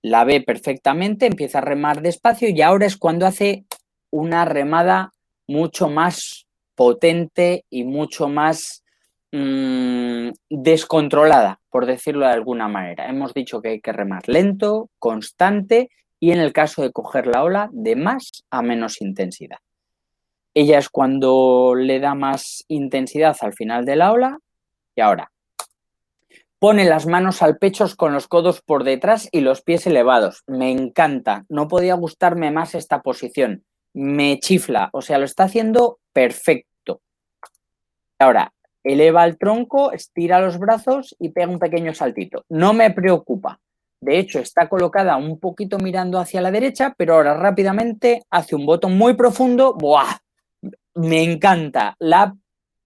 [0.01, 3.65] La ve perfectamente, empieza a remar despacio y ahora es cuando hace
[4.11, 5.13] una remada
[5.47, 8.83] mucho más potente y mucho más
[9.31, 13.09] mmm, descontrolada, por decirlo de alguna manera.
[13.09, 17.43] Hemos dicho que hay que remar lento, constante y en el caso de coger la
[17.43, 19.57] ola, de más a menos intensidad.
[20.53, 24.39] Ella es cuando le da más intensidad al final de la ola.
[24.95, 25.31] Y ahora,
[26.59, 30.43] pone las manos al pecho con los codos por detrás y los pies elevados.
[30.47, 31.45] Me encanta.
[31.49, 33.63] No podía gustarme más esta posición.
[33.93, 34.89] Me chifla.
[34.93, 37.01] O sea, lo está haciendo perfecto.
[38.19, 42.45] Ahora, eleva el tronco, estira los brazos y pega un pequeño saltito.
[42.49, 43.59] No me preocupa.
[43.99, 48.65] De hecho, está colocada un poquito mirando hacia la derecha, pero ahora rápidamente hace un
[48.65, 49.73] botón muy profundo.
[49.73, 50.22] ¡Buah!
[50.95, 51.95] Me encanta.
[51.99, 52.33] La ha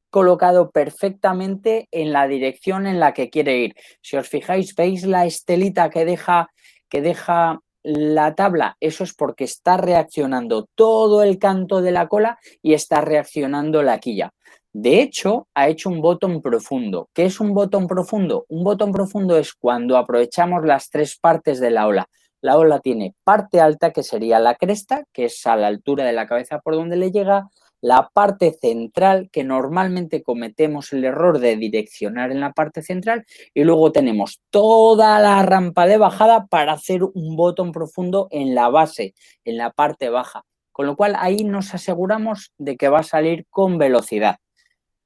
[0.09, 3.75] colocado perfectamente en la dirección en la que quiere ir.
[4.01, 6.49] Si os fijáis, veis la estelita que deja,
[6.89, 12.37] que deja la tabla, eso es porque está reaccionando todo el canto de la cola
[12.61, 14.33] y está reaccionando la quilla.
[14.73, 17.09] De hecho, ha hecho un botón profundo.
[17.13, 18.45] ¿Qué es un botón profundo?
[18.49, 22.09] Un botón profundo es cuando aprovechamos las tres partes de la ola.
[22.41, 26.13] La ola tiene parte alta, que sería la cresta, que es a la altura de
[26.13, 27.47] la cabeza por donde le llega,
[27.81, 33.63] la parte central, que normalmente cometemos el error de direccionar en la parte central, y
[33.63, 39.13] luego tenemos toda la rampa de bajada para hacer un botón profundo en la base,
[39.45, 40.43] en la parte baja.
[40.71, 44.37] Con lo cual ahí nos aseguramos de que va a salir con velocidad.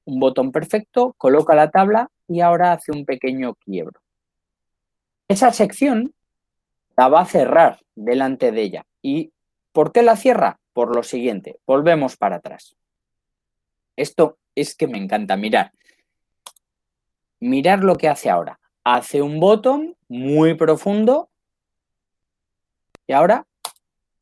[0.05, 4.01] Un botón perfecto, coloca la tabla y ahora hace un pequeño quiebro.
[5.27, 6.13] Esa sección
[6.97, 8.85] la va a cerrar delante de ella.
[9.01, 9.31] ¿Y
[9.71, 10.59] por qué la cierra?
[10.73, 12.75] Por lo siguiente, volvemos para atrás.
[13.95, 15.71] Esto es que me encanta mirar.
[17.39, 18.59] Mirar lo que hace ahora.
[18.83, 21.29] Hace un botón muy profundo
[23.05, 23.45] y ahora,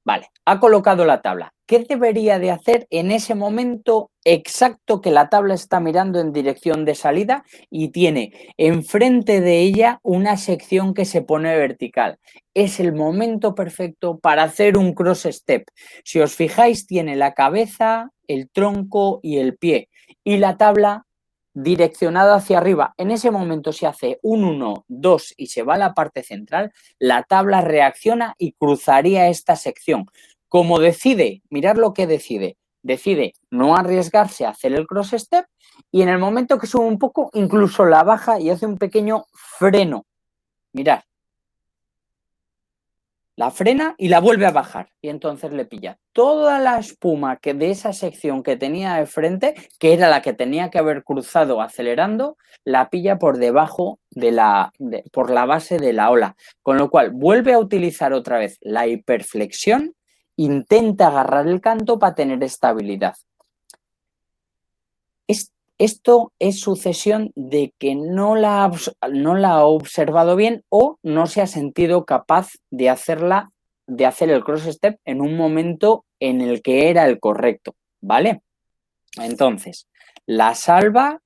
[0.04, 1.54] vale, ha colocado la tabla.
[1.70, 6.84] ¿Qué debería de hacer en ese momento exacto que la tabla está mirando en dirección
[6.84, 12.18] de salida y tiene enfrente de ella una sección que se pone vertical?
[12.56, 15.66] Es el momento perfecto para hacer un cross step.
[16.04, 19.90] Si os fijáis, tiene la cabeza, el tronco y el pie
[20.24, 21.06] y la tabla
[21.54, 22.96] direccionada hacia arriba.
[22.98, 26.72] En ese momento se hace un 1, 2 y se va a la parte central,
[26.98, 30.08] la tabla reacciona y cruzaría esta sección.
[30.50, 35.46] Como decide, mirar lo que decide, decide no arriesgarse a hacer el cross step
[35.92, 39.26] y en el momento que sube un poco, incluso la baja y hace un pequeño
[39.32, 40.06] freno.
[40.74, 41.02] Mirad.
[43.36, 47.54] La frena y la vuelve a bajar y entonces le pilla toda la espuma que
[47.54, 51.62] de esa sección que tenía de frente, que era la que tenía que haber cruzado
[51.62, 54.74] acelerando, la pilla por debajo de la,
[55.14, 56.36] por la base de la ola.
[56.62, 59.96] Con lo cual vuelve a utilizar otra vez la hiperflexión
[60.40, 63.16] intenta agarrar el canto para tener estabilidad.
[65.78, 68.70] esto es sucesión de que no la,
[69.12, 73.50] no la ha observado bien o no se ha sentido capaz de hacerla,
[73.88, 78.42] de hacer el cross step en un momento en el que era el correcto, ¿vale?
[79.22, 79.88] Entonces,
[80.26, 81.22] la salva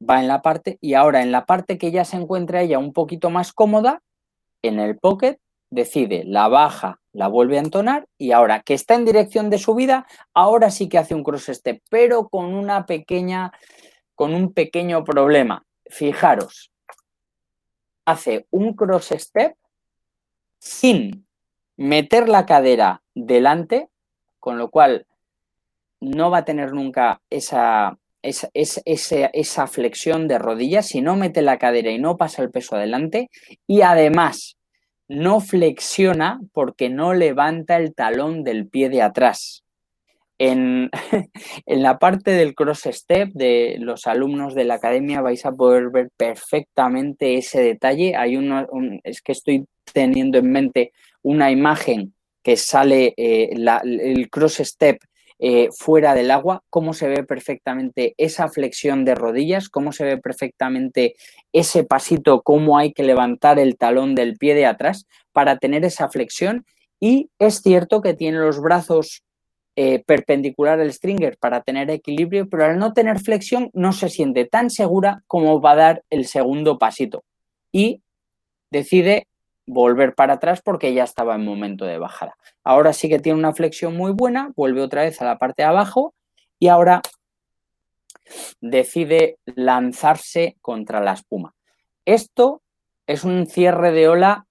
[0.00, 2.94] va en la parte y ahora en la parte que ya se encuentra ella un
[2.94, 4.00] poquito más cómoda,
[4.62, 5.38] en el pocket,
[5.70, 10.06] decide, la baja, la vuelve a entonar y ahora que está en dirección de subida,
[10.34, 13.50] ahora sí que hace un cross step, pero con una pequeña,
[14.14, 15.64] con un pequeño problema.
[15.86, 16.70] Fijaros,
[18.04, 19.56] hace un cross step
[20.60, 21.26] sin
[21.76, 23.88] meter la cadera delante,
[24.38, 25.04] con lo cual
[26.00, 31.58] no va a tener nunca esa, es, esa flexión de rodillas, si no mete la
[31.58, 33.28] cadera y no pasa el peso adelante,
[33.66, 34.57] y además
[35.08, 39.64] no flexiona porque no levanta el talón del pie de atrás.
[40.40, 40.88] En,
[41.66, 46.10] la parte del cross step de los alumnos de la academia vais a poder ver
[46.16, 48.14] perfectamente ese detalle.
[48.14, 48.38] Hay
[49.02, 50.92] es que estoy teniendo en mente
[51.22, 54.98] una imagen que sale eh, el cross step
[55.40, 60.18] eh, fuera del agua, cómo se ve perfectamente esa flexión de rodillas, cómo se ve
[60.18, 61.14] perfectamente
[61.52, 66.08] ese pasito, cómo hay que levantar el talón del pie de atrás para tener esa
[66.08, 66.66] flexión.
[66.98, 69.22] Y es cierto que tiene los brazos
[69.76, 74.44] eh, perpendicular al stringer para tener equilibrio, pero al no tener flexión no se siente
[74.44, 77.22] tan segura como va a dar el segundo pasito.
[77.70, 78.02] Y
[78.72, 79.27] decide
[79.68, 82.36] volver para atrás porque ya estaba en momento de bajada.
[82.64, 85.68] Ahora sí que tiene una flexión muy buena, vuelve otra vez a la parte de
[85.68, 86.14] abajo
[86.58, 87.02] y ahora
[88.60, 91.54] decide lanzarse contra la espuma.
[92.04, 92.62] Esto
[93.06, 94.46] es un cierre de ola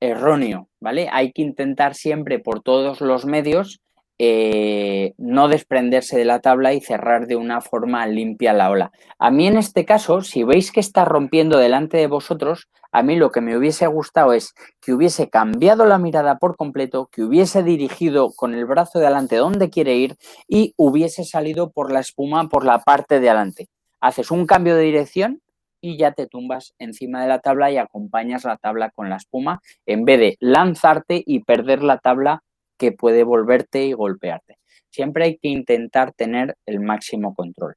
[0.00, 1.08] erróneo, ¿vale?
[1.12, 3.80] Hay que intentar siempre por todos los medios
[4.22, 8.92] eh, no desprenderse de la tabla y cerrar de una forma limpia la ola.
[9.18, 13.16] A mí en este caso, si veis que está rompiendo delante de vosotros, a mí
[13.16, 14.52] lo que me hubiese gustado es
[14.82, 19.36] que hubiese cambiado la mirada por completo, que hubiese dirigido con el brazo de adelante
[19.36, 20.16] donde quiere ir
[20.46, 23.68] y hubiese salido por la espuma por la parte de adelante.
[24.02, 25.40] Haces un cambio de dirección
[25.80, 29.62] y ya te tumbas encima de la tabla y acompañas la tabla con la espuma
[29.86, 32.42] en vez de lanzarte y perder la tabla
[32.80, 34.56] que puede volverte y golpearte.
[34.90, 37.74] Siempre hay que intentar tener el máximo control.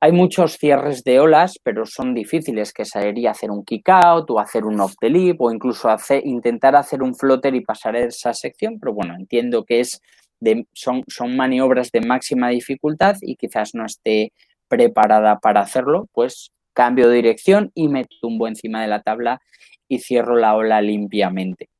[0.00, 4.40] Hay muchos cierres de olas, pero son difíciles, que sería hacer un kick out o
[4.40, 5.88] hacer un off the lip o incluso
[6.24, 10.02] intentar hacer un flotter y pasar esa sección, pero bueno, entiendo que es
[10.74, 14.32] son, son maniobras de máxima dificultad y quizás no esté
[14.68, 19.40] preparada para hacerlo, pues cambio de dirección y me tumbo encima de la tabla
[19.88, 21.70] y cierro la ola limpiamente.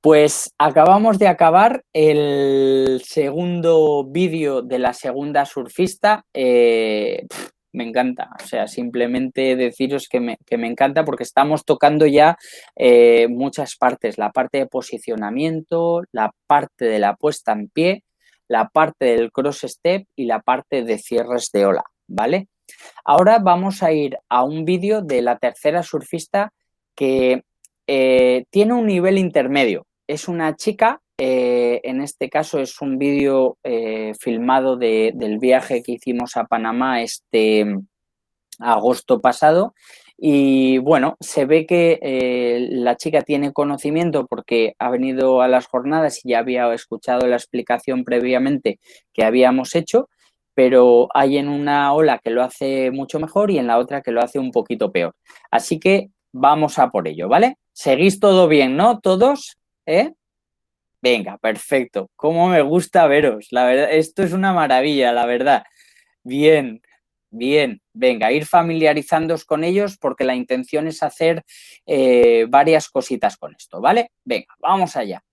[0.00, 6.24] Pues acabamos de acabar el segundo vídeo de la segunda surfista.
[6.32, 7.26] Eh,
[7.72, 12.36] me encanta, o sea, simplemente deciros que me, encanta porque estamos tocando ya
[12.76, 18.04] eh, muchas partes, la parte de posicionamiento, la parte de la puesta en pie,
[18.46, 22.48] la parte del cross step y la parte de cierres de ola, ¿vale?
[23.04, 26.52] Ahora vamos a ir a un vídeo de la tercera surfista
[26.94, 27.42] que
[27.86, 33.58] eh, tiene un nivel intermedio, es una chica, eh, en este caso es un vídeo
[33.62, 37.66] eh, filmado del viaje que hicimos a Panamá este
[38.58, 39.74] agosto pasado.
[40.16, 45.66] Y bueno, se ve que eh, la chica tiene conocimiento porque ha venido a las
[45.66, 48.80] jornadas y ya había escuchado la explicación previamente
[49.12, 50.08] que habíamos hecho,
[50.54, 54.10] pero hay en una ola que lo hace mucho mejor y en la otra que
[54.10, 55.14] lo hace un poquito peor.
[55.52, 57.58] Así que vamos a por ello, ¿vale?
[57.72, 58.98] Seguís todo bien, ¿no?
[59.00, 59.57] Todos.
[59.88, 60.12] ¿Eh?
[61.00, 62.10] Venga, perfecto.
[62.14, 63.48] ¿Cómo me gusta veros?
[63.52, 65.64] La verdad, esto es una maravilla, la verdad.
[66.22, 66.82] Bien,
[67.30, 67.80] bien.
[67.94, 71.42] Venga, ir familiarizándoos con ellos porque la intención es hacer
[71.86, 74.12] eh, varias cositas con esto, ¿vale?
[74.24, 75.24] Venga, vamos allá.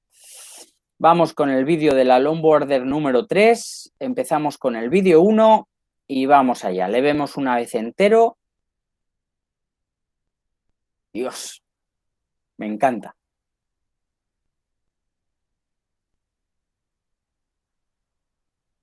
[0.99, 3.93] Vamos con el vídeo de la longboarder número 3.
[3.99, 5.67] Empezamos con el vídeo 1
[6.07, 6.87] y vamos allá.
[6.87, 8.37] Le vemos una vez entero.
[11.11, 11.61] Dios,
[12.55, 13.17] me encanta.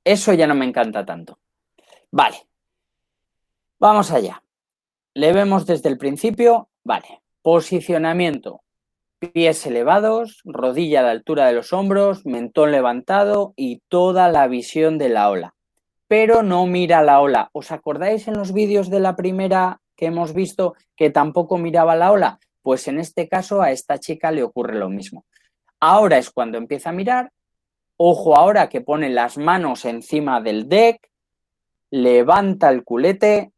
[0.05, 1.39] Eso ya no me encanta tanto.
[2.11, 2.49] Vale.
[3.79, 4.43] Vamos allá.
[5.15, 6.69] Le vemos desde el principio.
[6.85, 7.23] Vale.
[7.43, 8.63] Posicionamiento.
[9.19, 14.99] Pies elevados, rodilla a la altura de los hombros, mentón levantado y toda la visión
[14.99, 15.55] de la ola.
[16.09, 17.49] Pero no mira la ola.
[17.53, 22.11] ¿Os acordáis en los vídeos de la primera que hemos visto que tampoco miraba la
[22.11, 22.41] ola?
[22.63, 25.25] Pues en este caso a esta chica le ocurre lo mismo.
[25.79, 27.31] Ahora es cuando empieza a mirar
[28.05, 31.09] Ojo ahora que pone las manos encima del deck,
[31.89, 33.53] levanta el culete,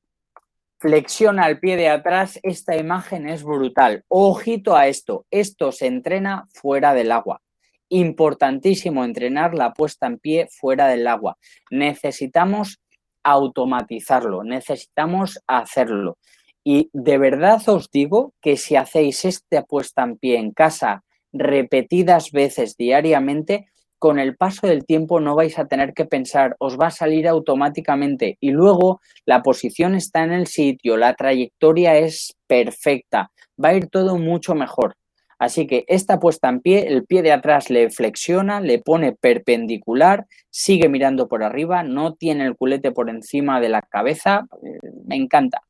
[0.76, 2.38] flexiona el pie de atrás.
[2.42, 4.04] Esta imagen es brutal.
[4.08, 5.24] Ojito a esto.
[5.30, 7.40] Esto se entrena fuera del agua.
[7.88, 11.38] Importantísimo entrenar la puesta en pie fuera del agua.
[11.70, 12.82] Necesitamos
[13.22, 16.18] automatizarlo, necesitamos hacerlo.
[16.62, 22.30] Y de verdad os digo que si hacéis esta puesta en pie en casa repetidas
[22.30, 23.70] veces diariamente,
[24.04, 27.26] con el paso del tiempo no vais a tener que pensar, os va a salir
[27.26, 33.74] automáticamente y luego la posición está en el sitio, la trayectoria es perfecta, va a
[33.76, 34.96] ir todo mucho mejor.
[35.38, 40.26] Así que esta puesta en pie, el pie de atrás le flexiona, le pone perpendicular,
[40.50, 45.16] sigue mirando por arriba, no tiene el culete por encima de la cabeza, eh, me
[45.16, 45.62] encanta.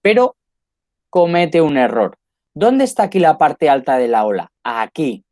[0.00, 0.36] Pero
[1.08, 2.16] comete un error.
[2.54, 4.52] ¿Dónde está aquí la parte alta de la ola?
[4.62, 5.24] Aquí.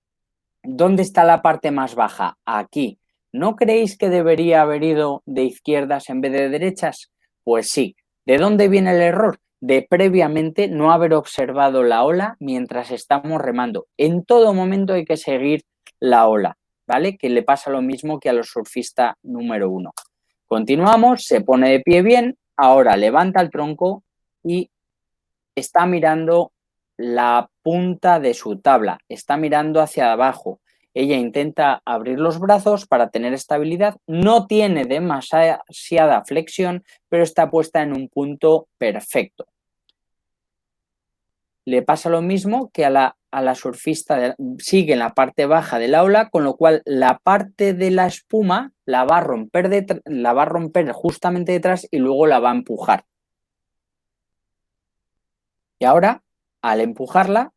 [0.70, 2.36] ¿Dónde está la parte más baja?
[2.44, 2.98] Aquí.
[3.32, 7.10] ¿No creéis que debería haber ido de izquierdas en vez de derechas?
[7.42, 7.96] Pues sí.
[8.26, 9.40] ¿De dónde viene el error?
[9.60, 13.86] De previamente no haber observado la ola mientras estamos remando.
[13.96, 15.64] En todo momento hay que seguir
[16.00, 17.16] la ola, ¿vale?
[17.16, 19.94] Que le pasa lo mismo que a los surfistas número uno.
[20.44, 24.04] Continuamos, se pone de pie bien, ahora levanta el tronco
[24.44, 24.70] y
[25.54, 26.52] está mirando
[26.98, 30.60] la punta de su tabla, está mirando hacia abajo.
[30.92, 35.62] Ella intenta abrir los brazos para tener estabilidad, no tiene demasiada
[36.26, 39.46] flexión, pero está puesta en un punto perfecto.
[41.64, 45.78] Le pasa lo mismo que a la, a la surfista, sigue en la parte baja
[45.78, 50.32] del aula, con lo cual la parte de la espuma la va a romper, la
[50.32, 53.04] va a romper justamente detrás y luego la va a empujar.
[55.78, 56.22] Y ahora,
[56.62, 57.52] al empujarla,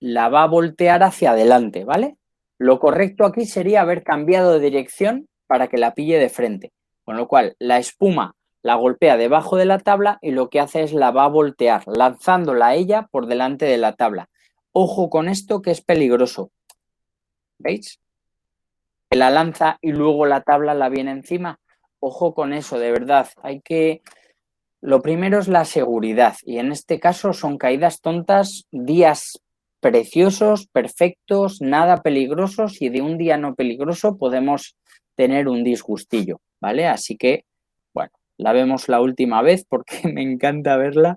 [0.00, 2.16] la va a voltear hacia adelante, ¿vale?
[2.58, 6.72] Lo correcto aquí sería haber cambiado de dirección para que la pille de frente.
[7.04, 10.82] Con lo cual, la espuma la golpea debajo de la tabla y lo que hace
[10.82, 14.30] es la va a voltear, lanzándola a ella por delante de la tabla.
[14.70, 16.50] Ojo con esto que es peligroso.
[17.58, 18.00] ¿Veis?
[19.10, 21.58] La lanza y luego la tabla la viene encima.
[21.98, 23.28] Ojo con eso, de verdad.
[23.42, 24.02] Hay que...
[24.82, 29.40] Lo primero es la seguridad y en este caso son caídas tontas, días
[29.78, 34.76] preciosos, perfectos, nada peligrosos y de un día no peligroso podemos
[35.14, 36.88] tener un disgustillo, ¿vale?
[36.88, 37.44] Así que,
[37.94, 41.16] bueno, la vemos la última vez porque me encanta verla.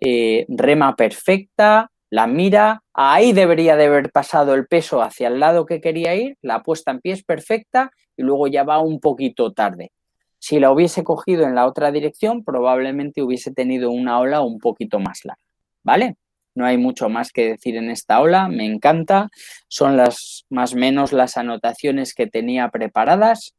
[0.00, 5.66] Eh, rema perfecta, la mira, ahí debería de haber pasado el peso hacia el lado
[5.66, 9.52] que quería ir, la puesta en pie es perfecta y luego ya va un poquito
[9.52, 9.90] tarde.
[10.38, 14.98] Si la hubiese cogido en la otra dirección, probablemente hubiese tenido una ola un poquito
[15.00, 15.42] más larga,
[15.82, 16.16] ¿vale?
[16.54, 19.28] No hay mucho más que decir en esta ola, me encanta.
[19.68, 23.54] Son las más o menos las anotaciones que tenía preparadas.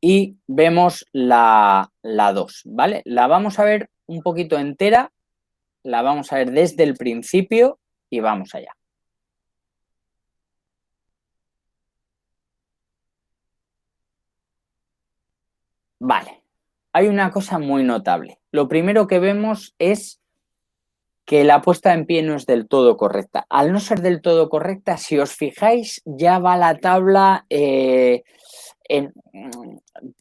[0.00, 3.02] Y vemos la 2, ¿vale?
[3.04, 5.12] La vamos a ver un poquito entera,
[5.82, 7.78] la vamos a ver desde el principio
[8.10, 8.76] y vamos allá.
[16.08, 16.44] Vale,
[16.92, 18.38] hay una cosa muy notable.
[18.52, 20.20] Lo primero que vemos es
[21.24, 23.44] que la puesta en pie no es del todo correcta.
[23.50, 28.22] Al no ser del todo correcta, si os fijáis, ya va la tabla eh,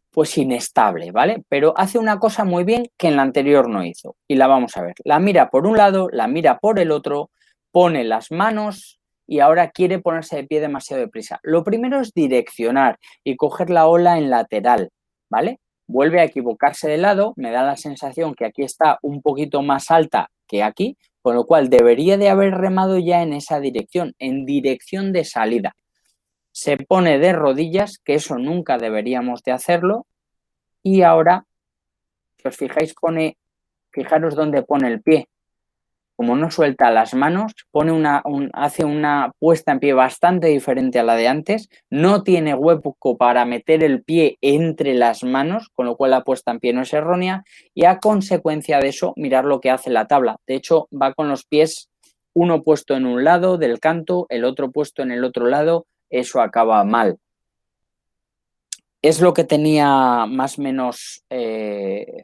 [0.10, 1.44] pues inestable, ¿vale?
[1.50, 4.76] Pero hace una cosa muy bien que en la anterior no hizo y la vamos
[4.78, 4.96] a ver.
[5.04, 7.30] La mira por un lado, la mira por el otro,
[7.70, 11.40] pone las manos y ahora quiere ponerse de pie demasiado deprisa.
[11.44, 14.90] Lo primero es direccionar y coger la ola en lateral,
[15.30, 15.60] ¿vale?
[15.88, 19.92] Vuelve a equivocarse de lado, me da la sensación que aquí está un poquito más
[19.92, 24.46] alta que aquí, con lo cual debería de haber remado ya en esa dirección, en
[24.46, 25.76] dirección de salida.
[26.52, 30.06] Se pone de rodillas, que eso nunca deberíamos de hacerlo,
[30.82, 31.46] y ahora,
[32.38, 33.38] si os fijáis, pone,
[33.92, 35.28] fijaros dónde pone el pie,
[36.16, 41.04] como no suelta las manos, pone una, hace una puesta en pie bastante diferente a
[41.04, 45.98] la de antes, no tiene hueco para meter el pie entre las manos, con lo
[45.98, 47.44] cual la puesta en pie no es errónea,
[47.74, 50.38] y a consecuencia de eso, mirar lo que hace la tabla.
[50.48, 51.90] De hecho, va con los pies
[52.34, 56.42] uno puesto en un lado del canto, el otro puesto en el otro lado, eso
[56.42, 57.18] acaba mal.
[59.02, 62.24] Es lo que tenía más o menos eh,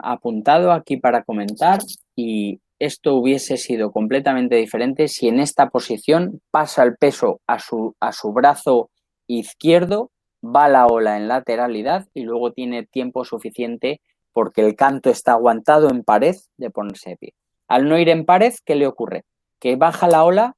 [0.00, 1.80] apuntado aquí para comentar
[2.16, 7.94] y esto hubiese sido completamente diferente si en esta posición pasa el peso a su,
[8.00, 8.90] a su brazo
[9.26, 10.10] izquierdo,
[10.42, 14.00] va la ola en lateralidad y luego tiene tiempo suficiente
[14.32, 17.34] porque el canto está aguantado en pared de ponerse de pie.
[17.68, 19.24] Al no ir en pared, ¿qué le ocurre?
[19.58, 20.56] Que baja la ola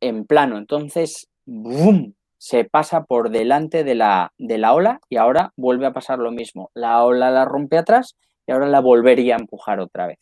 [0.00, 2.14] en plano, entonces ¡boom!
[2.38, 6.30] se pasa por delante de la, de la ola y ahora vuelve a pasar lo
[6.30, 6.70] mismo.
[6.72, 8.16] La ola la rompe atrás
[8.46, 10.18] y ahora la volvería a empujar otra vez.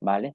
[0.00, 0.34] ¿Vale?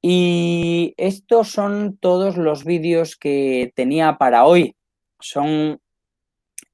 [0.00, 4.76] Y estos son todos los vídeos que tenía para hoy.
[5.20, 5.80] Son,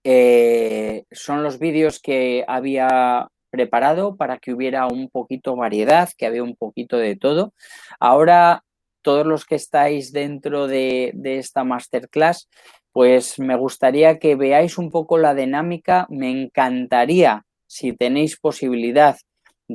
[0.05, 6.43] eh, son los vídeos que había preparado para que hubiera un poquito variedad, que había
[6.43, 7.55] un poquito de todo.
[7.99, 8.65] Ahora,
[9.01, 12.49] todos los que estáis dentro de, de esta masterclass,
[12.93, 16.07] pues me gustaría que veáis un poco la dinámica.
[16.11, 19.17] Me encantaría, si tenéis posibilidad,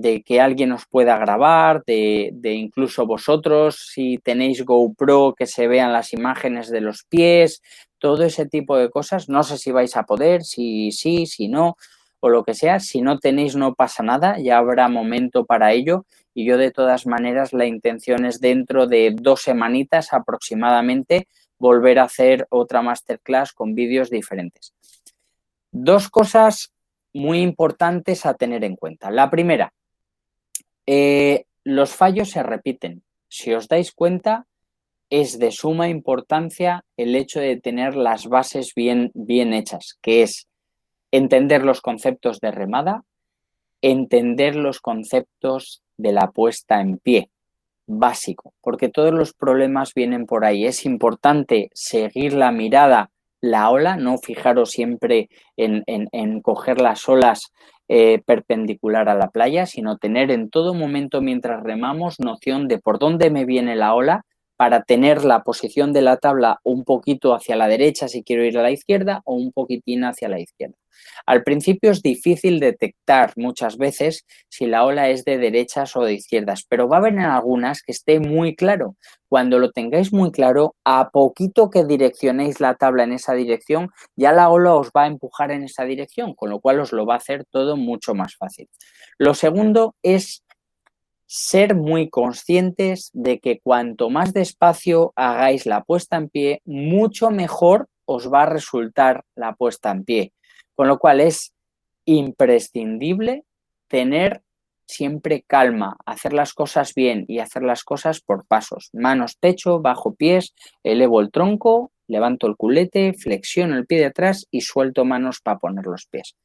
[0.01, 5.67] de que alguien os pueda grabar, de, de, incluso vosotros, si tenéis GoPro, que se
[5.67, 7.61] vean las imágenes de los pies,
[7.99, 9.29] todo ese tipo de cosas.
[9.29, 11.75] No sé si vais a poder, si sí, si no,
[12.19, 12.79] o lo que sea.
[12.79, 16.05] Si no tenéis, no pasa nada, ya habrá momento para ello.
[16.33, 21.27] Y yo de todas maneras, la intención es dentro de dos semanitas aproximadamente
[21.57, 24.73] volver a hacer otra masterclass con vídeos diferentes.
[25.71, 26.71] Dos cosas
[27.13, 29.11] muy importantes a tener en cuenta.
[29.11, 29.73] La primera,
[30.91, 33.03] eh, los fallos se repiten.
[33.27, 34.47] Si os dais cuenta,
[35.11, 40.47] es de suma importancia el hecho de tener las bases bien, bien hechas, que es
[41.11, 43.03] entender los conceptos de remada,
[43.83, 47.29] entender los conceptos de la puesta en pie,
[47.85, 50.65] básico, porque todos los problemas vienen por ahí.
[50.65, 53.11] Es importante seguir la mirada,
[53.41, 57.51] la ola, no fijaros siempre en, en, coger las olas
[57.87, 62.99] eh, perpendicular a la playa, sino tener en todo momento mientras remamos noción de por
[62.99, 64.25] dónde me viene la ola
[64.59, 68.57] para tener la posición de la tabla un poquito hacia la derecha si quiero ir
[68.57, 70.75] a la izquierda o un poquitín hacia la izquierda.
[71.25, 76.15] Al principio es difícil detectar muchas veces si la ola es de derechas o de
[76.15, 78.97] izquierdas, pero va a haber en algunas que esté muy claro.
[79.29, 84.33] Cuando lo tengáis muy claro, a poquito que direccionéis la tabla en esa dirección, ya
[84.33, 87.13] la ola os va a empujar en esa dirección, con lo cual os lo va
[87.13, 88.67] a hacer todo mucho más fácil.
[89.17, 90.43] Lo segundo es
[91.31, 97.87] ser muy conscientes de que cuanto más despacio hagáis la puesta en pie, mucho mejor
[98.05, 100.33] os va a resultar la puesta en pie.
[100.73, 101.53] Con lo cual es
[102.05, 103.43] imprescindible
[103.87, 104.41] tener
[104.87, 108.89] siempre calma, hacer las cosas bien y hacer las cosas por pasos.
[108.91, 114.47] Manos, techo, bajo pies, elevo el tronco, levanto el culete, flexiono el pie de atrás
[114.51, 116.35] y suelto manos para poner los pies.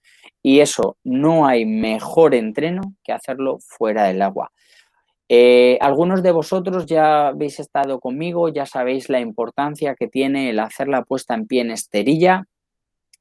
[0.43, 4.53] Y eso no hay mejor entreno que hacerlo fuera del agua.
[5.29, 10.61] Eh, algunos de vosotros ya habéis estado conmigo, ya sabéis la importancia que tiene el
[10.61, 12.45] hacer la puesta en pie en esterilla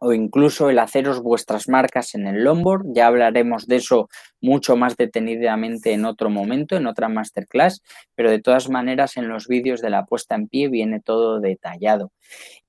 [0.04, 2.88] o incluso el haceros vuestras marcas en el longboard.
[2.94, 4.10] Ya hablaremos de eso
[4.42, 7.82] mucho más detenidamente en otro momento, en otra masterclass,
[8.14, 12.12] pero de todas maneras en los vídeos de la puesta en pie viene todo detallado.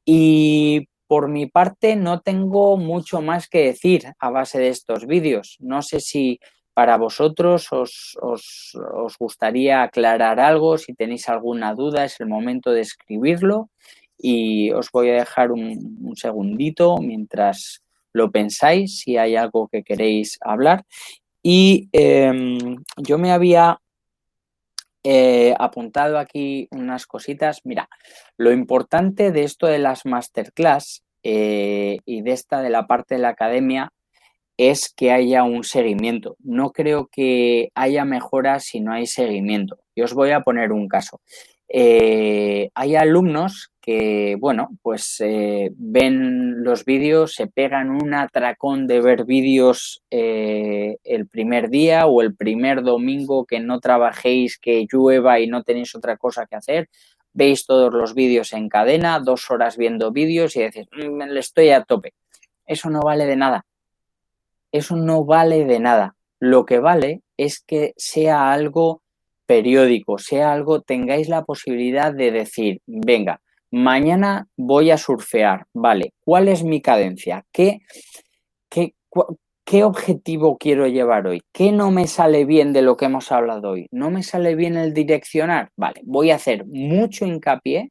[0.04, 5.56] Y por mi parte no tengo mucho más que decir a base de estos vídeos.
[5.58, 6.38] No sé si
[6.72, 8.16] para vosotros os,
[9.18, 13.70] gustaría aclarar algo, si tenéis alguna duda es el momento de escribirlo
[14.18, 20.38] y os voy a dejar un, segundito mientras lo pensáis, si hay algo que queréis
[20.40, 20.84] hablar.
[21.42, 23.80] Y em, yo me había
[25.02, 27.60] eh, apuntado aquí unas cositas.
[27.64, 27.88] Mira,
[28.38, 33.20] lo importante de esto de las masterclass eh, y de esta de la parte de
[33.20, 33.92] la academia
[34.56, 36.36] es que haya un seguimiento.
[36.40, 39.78] No creo que haya mejoras si no hay seguimiento.
[39.94, 41.20] Y os voy a poner un caso.
[41.68, 49.00] Eh, hay alumnos que, bueno, pues eh, ven los vídeos, se pegan un atracón de
[49.00, 55.40] ver vídeos eh, el primer día o el primer domingo que no trabajéis, que llueva
[55.40, 56.88] y no tenéis otra cosa que hacer.
[57.32, 61.70] Veis todos los vídeos en cadena, dos horas viendo vídeos y decís, mm, le estoy
[61.70, 62.14] a tope.
[62.66, 63.66] Eso no vale de nada
[64.74, 66.16] eso no vale de nada.
[66.40, 69.02] Lo que vale es que sea algo
[69.46, 73.40] periódico, sea algo, tengáis la posibilidad de decir, venga,
[73.70, 77.44] mañana voy a surfear, vale, ¿cuál es mi cadencia?
[77.52, 77.80] ¿Qué,
[78.68, 78.94] qué,
[79.64, 81.42] qué objetivo quiero llevar hoy?
[81.52, 83.88] ¿Qué no me sale bien de lo que hemos hablado hoy?
[83.90, 85.70] ¿No me sale bien el direccionar?
[85.76, 87.90] Vale, voy a hacer mucho hincapié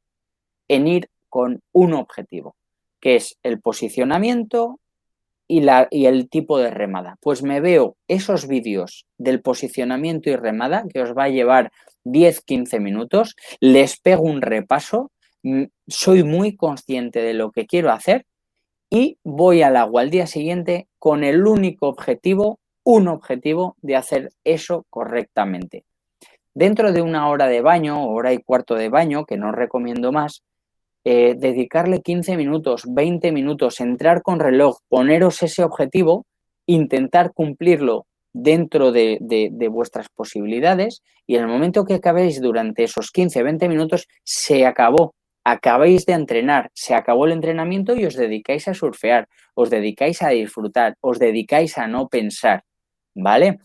[0.68, 2.56] en ir con un objetivo,
[3.00, 4.80] que es el posicionamiento,
[5.92, 7.18] y, el tipo de remada.
[7.22, 11.72] Pues me veo esos vídeos del posicionamiento y remada que os va a llevar
[12.06, 15.12] 10-15 minutos, les pego un repaso,
[15.44, 18.26] mm, soy muy consciente de lo que quiero hacer
[18.90, 24.32] y voy al agua al día siguiente con el único objetivo, un objetivo de hacer
[24.44, 25.86] eso correctamente.
[26.56, 30.44] Dentro de una hora de baño, hora y cuarto de baño, que no recomiendo más,
[31.06, 36.26] eh, dedicarle 15 minutos, 20 minutos, entrar con reloj, poneros ese objetivo,
[36.66, 39.20] intentar cumplirlo dentro de,
[39.70, 45.14] vuestras posibilidades y en el momento que acabéis durante esos 15, 20 minutos, se acabó.
[45.46, 50.30] Acabáis de entrenar, se acabó el entrenamiento y os dedicáis a surfear, os dedicáis a
[50.30, 52.64] disfrutar, os dedicáis a no pensar,
[53.14, 53.60] ¿vale?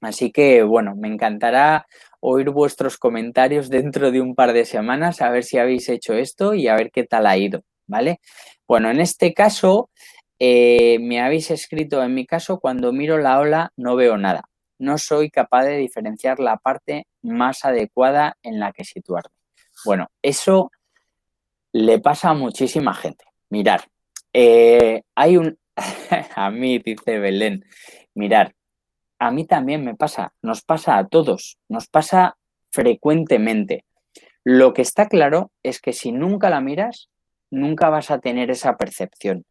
[0.00, 1.86] Así que, bueno, me encantará
[2.22, 6.54] oír vuestros comentarios dentro de un par de semanas, a ver si habéis hecho esto
[6.54, 8.20] y a ver qué tal ha ido, ¿vale?
[8.66, 9.90] Bueno, en este caso,
[10.38, 14.48] eh, me habéis escrito, en mi caso, cuando miro la ola no veo nada.
[14.78, 19.34] no soy capaz de diferenciar la parte más adecuada en la que situarme.
[19.84, 20.72] Bueno, eso
[21.72, 23.24] le pasa a muchísima gente.
[23.50, 23.84] Mirar,
[24.32, 25.58] eh, hay un...
[26.36, 27.64] a mí, dice Belén,
[28.14, 28.54] mirar,
[29.22, 32.36] a mí también me pasa, nos pasa a todos, nos pasa
[32.70, 33.84] frecuentemente.
[34.42, 37.08] Lo que está claro es que si nunca la miras,
[37.48, 39.44] nunca vas a tener esa percepción.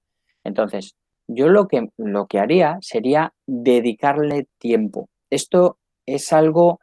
[0.43, 5.07] Entonces, yo lo que, lo que haría sería dedicarle tiempo.
[5.30, 6.82] Esto es algo,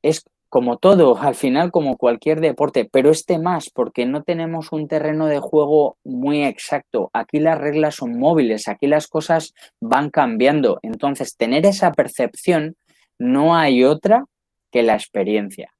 [0.00, 4.86] es como todo, al final como cualquier deporte, pero este más porque no tenemos un
[4.86, 7.08] terreno de juego muy exacto.
[7.14, 10.78] Aquí las reglas son móviles, aquí las cosas van cambiando.
[10.82, 12.76] Entonces, tener esa percepción
[13.18, 14.26] no hay otra
[14.70, 15.72] que la experiencia.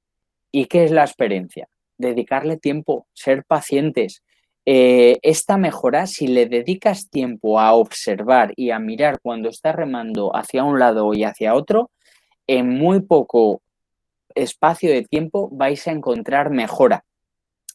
[0.50, 1.68] ¿Y qué es la experiencia?
[1.98, 4.22] Dedicarle tiempo, ser pacientes.
[4.64, 10.34] Eh, esta mejora, si le dedicas tiempo a observar y a mirar cuando está remando
[10.34, 11.90] hacia un lado y hacia otro,
[12.46, 13.60] en muy poco
[14.34, 17.04] espacio de tiempo vais a encontrar mejora.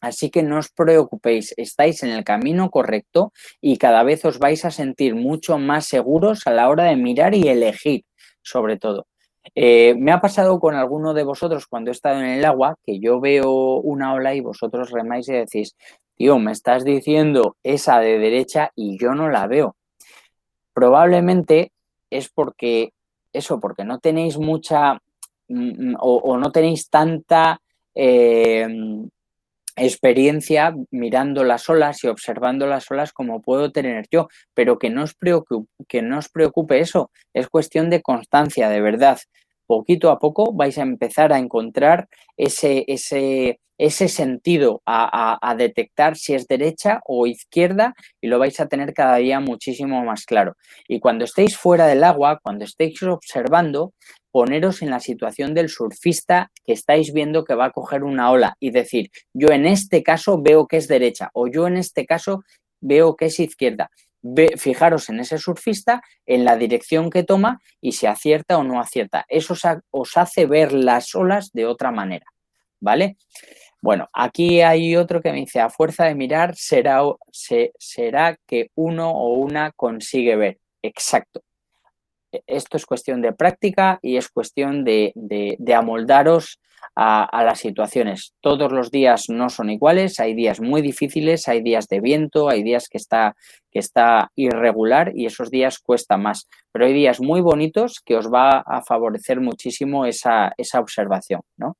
[0.00, 4.64] Así que no os preocupéis, estáis en el camino correcto y cada vez os vais
[4.64, 8.04] a sentir mucho más seguros a la hora de mirar y elegir,
[8.42, 9.06] sobre todo.
[9.54, 13.00] Eh, me ha pasado con alguno de vosotros cuando he estado en el agua que
[13.00, 15.74] yo veo una ola y vosotros remáis y decís,
[16.16, 19.74] tío, me estás diciendo esa de derecha y yo no la veo.
[20.74, 21.72] Probablemente
[22.10, 22.92] es porque
[23.32, 25.00] eso, porque no tenéis mucha
[25.48, 27.60] Mm, o, no tenéis tanta
[27.94, 28.66] eh,
[29.76, 35.02] experiencia mirando las olas y observando las olas como puedo tener yo, pero que no
[35.04, 39.18] os preocupe, que no os preocupe eso, es cuestión de constancia, de verdad.
[39.66, 46.34] Poquito a poco vais a empezar a encontrar ese, ese, ese sentido a, detectar si
[46.34, 50.56] es derecha o izquierda y lo vais a tener cada día muchísimo más claro.
[50.88, 53.92] Y cuando estéis fuera del agua, cuando estéis observando,
[54.30, 58.56] poneros en la situación del surfista que estáis viendo que va a coger una ola
[58.60, 62.42] y decir, yo en este caso veo que es derecha o yo en este caso
[62.80, 63.90] veo que es izquierda.
[64.56, 69.24] fijaros en ese surfista, en la dirección que toma y si acierta o no acierta.
[69.28, 69.54] Eso
[69.90, 72.26] os, hace ver las olas de otra manera,
[72.80, 73.16] ¿vale?
[73.80, 77.00] Bueno, aquí hay otro que me dice, a fuerza de mirar será,
[77.78, 80.58] será que uno o una consigue ver.
[80.82, 81.42] Exacto.
[82.32, 85.12] E-, esto es cuestión de práctica y es cuestión de,
[85.74, 86.60] amoldaros
[86.94, 88.34] a, las situaciones.
[88.40, 92.62] Todos los días no son iguales, hay días muy difíciles, hay días de viento, hay
[92.62, 96.48] días que está, irregular y esos días cuesta más.
[96.72, 101.42] Pero hay días muy bonitos que os va a favorecer muchísimo esa, observación.
[101.56, 101.76] ¿no?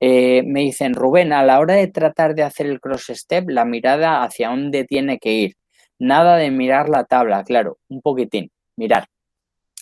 [0.00, 3.66] Eh, me dicen, Rubén, a la hora de tratar de hacer el cross step, la
[3.66, 5.54] mirada hacia dónde tiene que ir.
[5.98, 8.50] Nada de mirar la tabla, claro, un poquitín.
[8.76, 9.09] Mirar,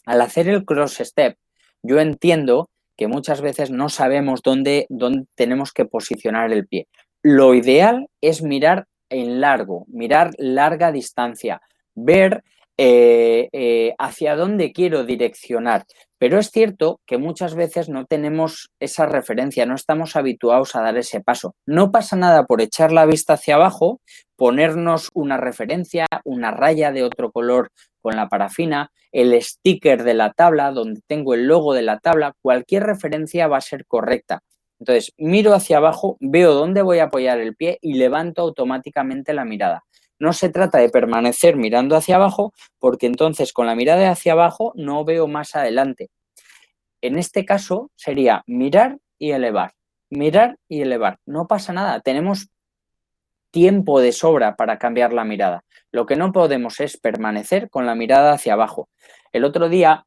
[0.08, 1.36] al hacer el cross step,
[1.82, 6.88] yo entiendo que muchas veces no sabemos dónde, dónde tenemos que posicionar el pie.
[7.22, 11.60] Lo ideal es mirar en largo, mirar larga distancia,
[11.94, 12.42] ver
[12.78, 15.84] eh, eh, hacia dónde quiero direccionar.
[16.16, 20.96] Pero es cierto que muchas veces no tenemos esa referencia, no estamos habituados a dar
[20.96, 21.54] ese paso.
[21.66, 24.00] No pasa nada por echar la vista hacia abajo,
[24.36, 27.70] ponernos una referencia, una raya de otro color
[28.08, 32.34] con la parafina, el sticker de la tabla donde tengo el logo de la tabla,
[32.40, 34.42] cualquier referencia va a ser correcta.
[34.78, 39.44] Entonces, miro hacia abajo, veo dónde voy a apoyar el pie y levanto automáticamente la
[39.44, 39.84] mirada.
[40.18, 44.72] No se trata de permanecer mirando hacia abajo porque entonces con la mirada hacia abajo
[44.74, 46.08] no veo más adelante.
[47.02, 49.74] En este caso sería mirar y elevar,
[50.08, 51.18] mirar y elevar.
[51.26, 52.48] No pasa nada, tenemos
[53.50, 55.64] tiempo de sobra para cambiar la mirada.
[55.90, 58.88] Lo que no podemos es permanecer con la mirada hacia abajo.
[59.32, 60.06] El otro día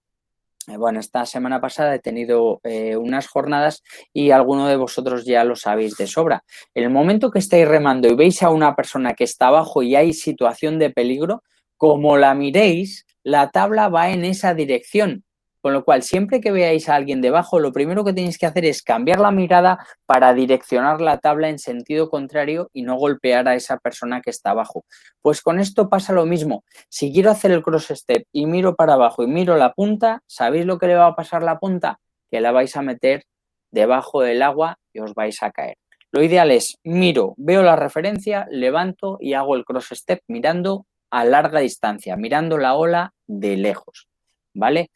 [0.68, 3.84] eh, bueno, esta semana pasada he tenido eh, unas jornadas
[4.14, 6.44] y alguno de vosotros ya lo sabéis de sobra.
[6.76, 10.14] El momento que estáis remando y veis a una persona que está abajo y hay
[10.14, 11.44] situación de peligro,
[11.78, 15.24] como la miréis, la tabla va en esa dirección.
[15.62, 18.66] Con lo cual, siempre que veáis a alguien debajo, lo primero que tenéis que hacer
[18.66, 23.54] es cambiar la mirada para direccionar la tabla en sentido contrario y no golpear a
[23.54, 24.86] esa persona que está abajo.
[25.22, 26.64] Pues con esto pasa lo mismo.
[26.90, 30.66] Si quiero hacer el cross step y miro para abajo y miro la punta, ¿sabéis
[30.66, 32.00] lo que le va a pasar la punta?
[32.32, 33.26] Que la vais a meter
[33.70, 35.78] debajo del agua y os vais a caer.
[36.12, 41.24] Lo ideal es miro, veo la referencia, levanto y hago el cross step mirando a
[41.24, 44.08] larga distancia, mirando la ola de lejos.
[44.54, 44.90] ¿Vale?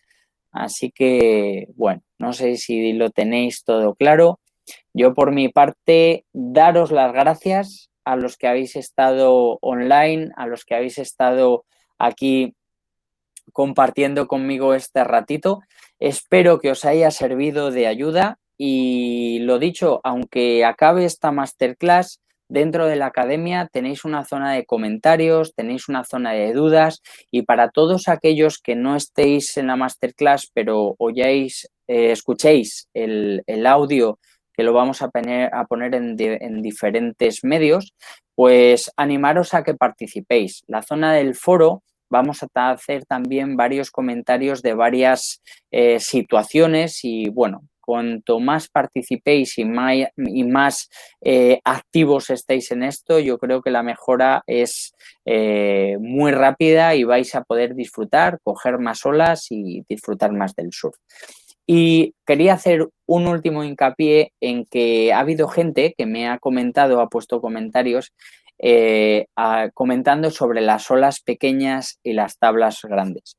[0.55, 4.39] Así que, bueno, no sé si lo tenéis todo claro.
[4.93, 10.63] Yo por mi parte, daros las gracias a los que habéis estado online, a los
[10.63, 11.65] que habéis estado
[11.99, 12.55] aquí
[13.51, 15.61] compartiendo conmigo este ratito.
[15.99, 22.85] Espero que os haya servido de ayuda y lo dicho, aunque acabe esta masterclass, dentro
[22.87, 27.69] de la academia tenéis una zona de comentarios, tenéis una zona de dudas y para
[27.69, 34.19] todos aquellos que no estéis en la masterclass pero oyáis, eh, escuchéis el, audio
[34.53, 37.93] que lo vamos a poner, a poner en, en diferentes medios,
[38.35, 40.63] pues animaros a que participéis.
[40.67, 45.41] La zona del foro vamos a hacer también varios comentarios de varias
[45.71, 50.89] eh, situaciones y bueno, cuanto más participéis y más,
[51.21, 54.93] eh, activos estéis en esto, yo creo que la mejora es
[55.25, 60.69] eh, muy rápida y vais a poder disfrutar, coger más olas y disfrutar más del
[60.71, 60.95] surf.
[61.67, 67.01] Y quería hacer un último hincapié en que ha habido gente que me ha comentado,
[67.01, 68.13] ha puesto comentarios
[68.59, 69.27] eh,
[69.73, 73.37] comentando sobre las olas pequeñas y las tablas grandes.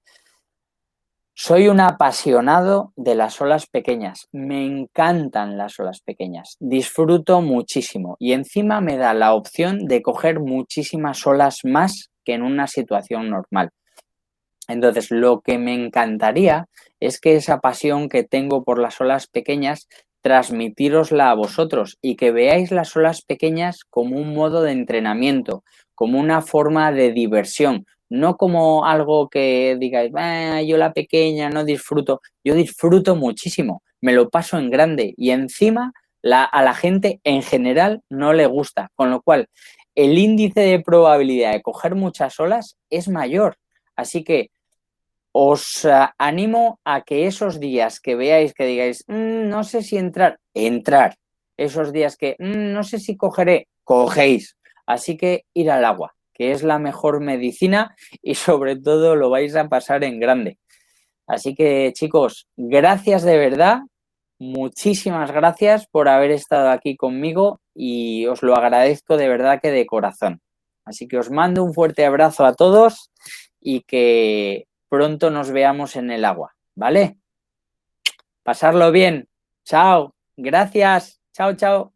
[1.38, 8.16] Soy un apasionado de las olas pequeñas, me encantan las olas pequeñas, disfruto muchísimo.
[8.18, 13.28] Y encima me da la opción de coger muchísimas olas más que en una situación
[13.28, 13.68] normal.
[14.66, 16.68] Entonces, lo que me encantaría
[17.00, 19.88] es que esa pasión que tengo por las olas pequeñas
[20.22, 25.64] transmitirosla a vosotros y que veáis las olas pequeñas como un modo de entrenamiento,
[25.94, 31.64] como una forma de diversión, no como algo que digáis, ah, yo la pequeña no
[31.64, 35.92] disfruto, yo disfruto muchísimo, me lo paso en grande y encima
[36.34, 39.48] a la gente en general no le gusta, con lo cual
[39.94, 43.56] el índice de probabilidad de coger muchas olas es mayor.
[43.94, 44.50] Así que
[45.32, 49.98] os eh, animo a que esos días que veáis que digáis, mm, no sé si
[49.98, 51.16] entrar, entrar.
[51.58, 54.56] Esos días que mm, no sé si cogeré, cogéis.
[54.86, 59.56] Así que ir al agua, que es la mejor medicina y sobre todo lo vais
[59.56, 60.58] a pasar en grande.
[61.26, 63.80] Así que chicos, gracias de verdad,
[64.38, 69.86] muchísimas gracias por haber estado aquí conmigo y os lo agradezco de verdad que de
[69.86, 70.40] corazón.
[70.84, 73.10] Así que os mando un fuerte abrazo a todos
[73.60, 77.16] y que pronto nos veamos en el agua, ¿vale?
[78.44, 79.28] Pasarlo bien.
[79.64, 80.14] Chao.
[80.36, 81.20] Gracias.
[81.32, 81.95] Chao, chao.